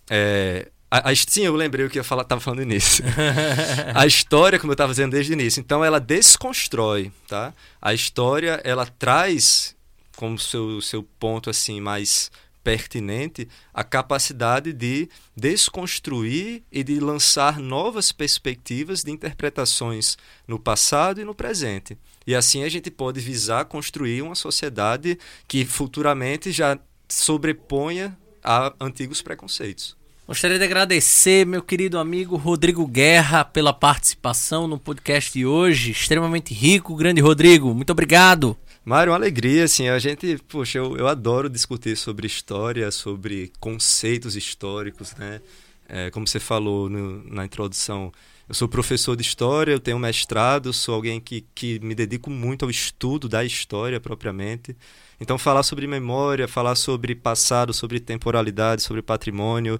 É, 0.09 0.69
a, 0.89 1.11
a, 1.11 1.15
sim, 1.15 1.41
eu 1.41 1.53
lembrei 1.55 1.85
o 1.85 1.89
que 1.89 1.99
eu 1.99 2.01
estava 2.01 2.39
falando 2.39 2.63
nisso. 2.63 3.03
a 3.93 4.07
história, 4.07 4.57
como 4.57 4.71
eu 4.71 4.75
estava 4.75 4.93
dizendo 4.93 5.11
desde 5.11 5.33
o 5.33 5.35
início, 5.35 5.59
então 5.59 5.83
ela 5.83 5.99
desconstrói, 5.99 7.11
tá? 7.27 7.53
A 7.81 7.93
história, 7.93 8.61
ela 8.63 8.85
traz 8.85 9.75
como 10.15 10.39
seu, 10.39 10.79
seu 10.79 11.03
ponto 11.03 11.49
assim 11.49 11.81
mais 11.81 12.31
pertinente 12.63 13.47
a 13.73 13.83
capacidade 13.83 14.71
de 14.71 15.09
desconstruir 15.35 16.63
e 16.71 16.81
de 16.81 16.97
lançar 16.99 17.59
novas 17.59 18.13
perspectivas 18.13 19.03
de 19.03 19.11
interpretações 19.11 20.17
no 20.47 20.57
passado 20.57 21.19
e 21.19 21.25
no 21.25 21.35
presente. 21.35 21.97
E 22.27 22.35
assim 22.35 22.63
a 22.63 22.69
gente 22.69 22.91
pode 22.91 23.21
visar 23.21 23.63
construir 23.65 24.21
uma 24.21 24.35
sociedade 24.35 25.17
que 25.47 25.63
futuramente 25.63 26.51
já 26.51 26.77
sobreponha 27.07 28.17
a 28.43 28.73
antigos 28.81 29.21
preconceitos. 29.21 29.95
Gostaria 30.27 30.57
de 30.57 30.63
agradecer 30.65 31.45
meu 31.45 31.61
querido 31.61 31.97
amigo 31.97 32.35
Rodrigo 32.35 32.85
Guerra 32.85 33.45
pela 33.45 33.71
participação 33.71 34.67
no 34.67 34.77
podcast 34.77 35.31
de 35.31 35.45
hoje, 35.45 35.91
extremamente 35.91 36.53
rico, 36.53 36.97
grande 36.97 37.21
Rodrigo. 37.21 37.73
Muito 37.73 37.91
obrigado. 37.91 38.57
Mário, 38.83 39.13
uma 39.13 39.17
alegria, 39.17 39.63
assim, 39.63 39.87
a 39.87 39.97
gente, 39.97 40.37
poxa, 40.49 40.79
eu, 40.79 40.97
eu 40.97 41.07
adoro 41.07 41.49
discutir 41.49 41.95
sobre 41.95 42.27
história, 42.27 42.91
sobre 42.91 43.53
conceitos 43.57 44.35
históricos, 44.35 45.15
né? 45.15 45.39
É, 45.87 46.09
como 46.11 46.27
você 46.27 46.41
falou 46.41 46.89
no, 46.89 47.23
na 47.33 47.45
introdução, 47.45 48.11
eu 48.47 48.55
sou 48.55 48.67
professor 48.67 49.15
de 49.15 49.21
história, 49.21 49.73
eu 49.73 49.79
tenho 49.79 49.99
mestrado, 49.99 50.71
sou 50.71 50.95
alguém 50.95 51.19
que, 51.19 51.45
que 51.53 51.79
me 51.79 51.93
dedico 51.93 52.29
muito 52.29 52.63
ao 52.63 52.71
estudo 52.71 53.27
da 53.27 53.43
história 53.43 53.99
propriamente. 53.99 54.75
Então, 55.19 55.37
falar 55.37 55.63
sobre 55.63 55.85
memória, 55.85 56.47
falar 56.47 56.75
sobre 56.75 57.13
passado, 57.13 57.73
sobre 57.73 57.99
temporalidade, 57.99 58.81
sobre 58.81 59.01
patrimônio, 59.01 59.77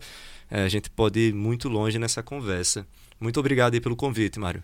é, 0.51 0.63
a 0.63 0.69
gente 0.69 0.89
pode 0.89 1.19
ir 1.19 1.33
muito 1.33 1.69
longe 1.69 1.97
nessa 1.97 2.21
conversa. 2.21 2.85
Muito 3.19 3.39
obrigado 3.39 3.73
aí 3.73 3.79
pelo 3.79 3.95
convite, 3.95 4.37
Mário. 4.37 4.61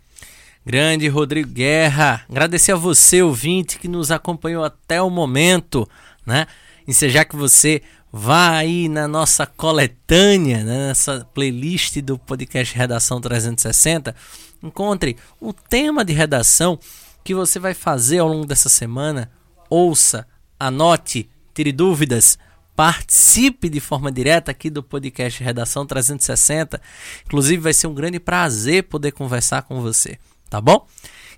Grande 0.66 1.08
Rodrigo 1.08 1.50
Guerra, 1.50 2.26
agradecer 2.30 2.72
a 2.72 2.76
você, 2.76 3.22
ouvinte, 3.22 3.80
que 3.80 3.88
nos 3.88 4.12
acompanhou 4.12 4.64
até 4.64 5.02
o 5.02 5.10
momento, 5.10 5.88
né? 6.26 6.48
Ensejar 6.88 7.26
que 7.26 7.36
você 7.36 7.82
vá 8.16 8.58
aí 8.58 8.88
na 8.88 9.08
nossa 9.08 9.48
coletânea, 9.48 10.64
né? 10.64 10.90
nessa 10.90 11.28
playlist 11.34 12.00
do 12.02 12.20
podcast 12.20 12.78
Redação 12.78 13.20
360, 13.20 14.16
encontre 14.62 15.18
o 15.42 15.52
tema 15.52 16.06
de 16.06 16.14
redação 16.14 16.78
que 17.24 17.34
você 17.34 17.58
vai 17.58 17.74
fazer 17.74 18.20
ao 18.20 18.28
longo 18.28 18.46
dessa 18.46 18.70
semana. 18.70 19.32
Ouça, 19.68 20.28
anote, 20.60 21.28
tire 21.56 21.72
dúvidas, 21.72 22.38
participe 22.76 23.68
de 23.68 23.80
forma 23.80 24.12
direta 24.12 24.52
aqui 24.52 24.70
do 24.70 24.84
podcast 24.84 25.44
Redação 25.44 25.84
360. 25.84 26.80
Inclusive, 27.26 27.64
vai 27.64 27.74
ser 27.74 27.88
um 27.88 27.96
grande 27.96 28.20
prazer 28.20 28.84
poder 28.84 29.12
conversar 29.12 29.64
com 29.64 29.82
você 29.82 30.20
tá 30.54 30.62
bom? 30.62 30.86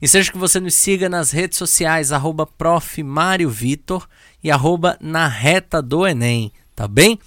E 0.01 0.09
seja 0.09 0.29
que 0.29 0.37
você 0.37 0.59
nos 0.59 0.73
siga 0.73 1.07
nas 1.07 1.31
redes 1.31 1.57
sociais, 1.57 2.11
arroba 2.11 2.45
e 4.43 4.51
arroba 4.51 4.97
na 4.99 5.25
reta 5.25 5.81
do 5.81 6.05
Enem. 6.05 6.51
Tá 6.75 6.89
bem? 6.89 7.17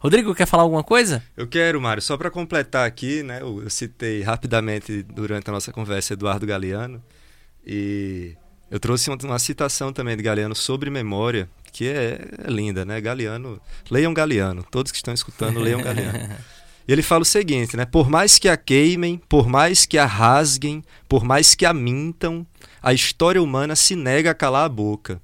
Rodrigo, 0.00 0.34
quer 0.34 0.46
falar 0.46 0.64
alguma 0.64 0.82
coisa? 0.82 1.22
Eu 1.36 1.46
quero, 1.46 1.80
Mário. 1.80 2.02
Só 2.02 2.16
para 2.16 2.28
completar 2.28 2.86
aqui, 2.86 3.22
né? 3.22 3.40
Eu, 3.40 3.70
citei 3.70 4.20
rapidamente 4.20 5.02
durante 5.02 5.48
a 5.48 5.52
nossa 5.52 5.72
conversa 5.72 6.14
Eduardo 6.14 6.44
Galeano 6.44 7.00
e 7.64 8.34
eu 8.68 8.80
trouxe 8.80 9.08
uma, 9.08 9.16
uma, 9.22 9.38
citação 9.38 9.92
também 9.92 10.16
de 10.16 10.22
Galeano 10.24 10.56
sobre 10.56 10.90
memória, 10.90 11.48
que 11.72 11.86
é, 11.86 12.20
é, 12.44 12.50
linda, 12.50 12.84
né? 12.84 13.00
Galeano, 13.00 13.60
leiam 13.88 14.12
Galeano. 14.12 14.64
Todos 14.64 14.90
que 14.90 14.98
estão 14.98 15.14
escutando, 15.14 15.60
leiam 15.60 15.80
Galeano. 15.80 16.34
E 16.88 16.92
ele 16.92 17.02
fala 17.02 17.22
o 17.22 17.24
seguinte, 17.24 17.76
né? 17.76 17.84
Por 17.84 18.08
mais 18.08 18.38
que 18.38 18.48
a 18.48 18.56
queimem, 18.56 19.20
por 19.28 19.48
mais 19.48 19.84
que 19.84 19.98
a 19.98 20.06
rasguem, 20.06 20.84
por 21.08 21.24
mais 21.24 21.52
que 21.52 21.66
a 21.66 21.74
mintam, 21.74 22.46
a 22.80 22.94
história 22.94 23.42
humana 23.42 23.74
se 23.74 23.96
nega 23.96 24.30
a 24.30 24.34
calar 24.34 24.66
a 24.66 24.68
boca. 24.68 25.20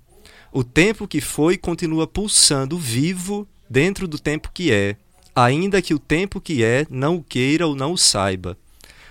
O 0.51 0.65
tempo 0.65 1.07
que 1.07 1.21
foi 1.21 1.57
continua 1.57 2.05
pulsando 2.05 2.77
vivo 2.77 3.47
dentro 3.73 4.07
do 4.07 4.19
tempo 4.19 4.51
que 4.53 4.71
é, 4.71 4.97
ainda 5.35 5.81
que 5.81 5.95
o 5.95 5.99
tempo 5.99 6.43
que 6.43 6.63
é 6.63 6.87
não 6.91 7.17
o 7.17 7.25
queira 7.25 7.67
ou 7.67 7.75
não 7.75 7.95
o 7.95 7.99
saiba. 7.99 8.55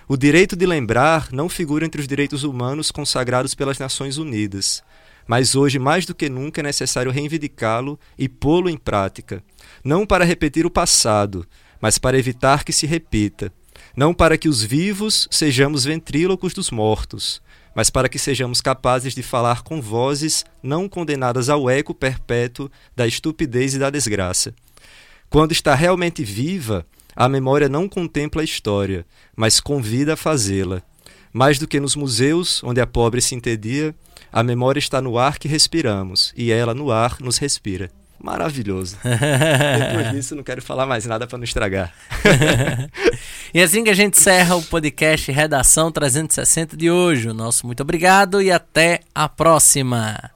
O 0.08 0.16
direito 0.16 0.56
de 0.56 0.68
lembrar 0.68 1.32
não 1.32 1.50
figura 1.50 1.84
entre 1.84 2.00
os 2.00 2.08
direitos 2.08 2.44
humanos 2.44 2.92
consagrados 2.92 3.56
pelas 3.56 3.80
Nações 3.80 4.20
Unidas, 4.20 4.84
mas 5.26 5.56
hoje 5.56 5.80
mais 5.80 6.06
do 6.06 6.14
que 6.14 6.30
nunca 6.30 6.62
é 6.62 6.64
necessário 6.64 7.12
reivindicá-lo 7.12 8.00
e 8.16 8.30
pô-lo 8.30 8.70
em 8.70 8.78
prática, 8.78 9.44
não 9.84 10.06
para 10.06 10.24
repetir 10.24 10.64
o 10.64 10.70
passado, 10.70 11.44
mas 11.82 11.98
para 11.98 12.20
evitar 12.20 12.64
que 12.64 12.72
se 12.72 12.86
repita, 12.86 13.52
não 13.98 14.14
para 14.14 14.38
que 14.38 14.48
os 14.48 14.62
vivos 14.62 15.28
sejamos 15.32 15.86
ventrílocos 15.86 16.54
dos 16.54 16.70
mortos, 16.70 17.42
mas 17.76 17.90
para 17.90 18.10
que 18.10 18.20
sejamos 18.20 18.62
capazes 18.62 19.14
de 19.14 19.24
falar 19.24 19.64
com 19.64 19.82
vozes 19.82 20.46
não 20.62 20.90
condenadas 20.90 21.50
ao 21.50 21.70
eco 21.70 21.94
perpétuo 21.94 22.70
da 22.96 23.08
estupidez 23.08 23.74
e 23.74 23.80
da 23.80 23.90
desgraça. 23.90 24.54
Quando 25.30 25.52
está 25.52 25.74
realmente 25.76 26.24
viva, 26.24 26.86
a 27.16 27.30
memória 27.30 27.70
não 27.70 27.88
contempla 27.88 28.42
a 28.42 28.46
história, 28.46 29.06
mas 29.36 29.60
convida 29.60 30.14
a 30.14 30.18
fazê-la. 30.18 30.82
Mais 31.32 31.58
do 31.58 31.68
que 31.68 31.80
nos 31.80 31.96
museus, 31.96 32.62
onde 32.64 32.82
a 32.82 32.88
pobre 32.88 33.22
se 33.22 33.36
entedia, 33.36 33.96
a 34.32 34.44
memória 34.44 34.80
está 34.80 35.02
no 35.02 35.18
ar 35.18 35.40
que 35.40 35.48
respiramos, 35.48 36.34
e 36.36 36.52
ela 36.52 36.74
no 36.74 36.92
ar 36.92 37.18
nos 37.22 37.38
respira 37.38 37.90
maravilhoso. 38.24 38.98
Depois 39.04 40.12
disso, 40.12 40.36
não 40.36 40.44
quero 40.44 40.62
falar 40.62 40.86
mais 40.86 41.06
nada 41.06 41.28
para 41.28 41.38
não 41.38 41.44
estragar. 41.44 41.94
e 43.54 43.62
assim 43.62 43.84
que 43.84 43.90
a 43.90 43.96
gente 43.96 44.18
encerra 44.18 44.56
o 44.56 44.64
podcast 44.64 45.32
Redação 45.32 45.92
360 45.92 46.78
de 46.78 46.90
hoje. 46.90 47.30
O 47.30 47.34
nosso 47.34 47.66
muito 47.66 47.82
obrigado 47.82 48.42
e 48.42 48.52
até 48.52 49.02
a 49.14 49.28
próxima. 49.28 50.32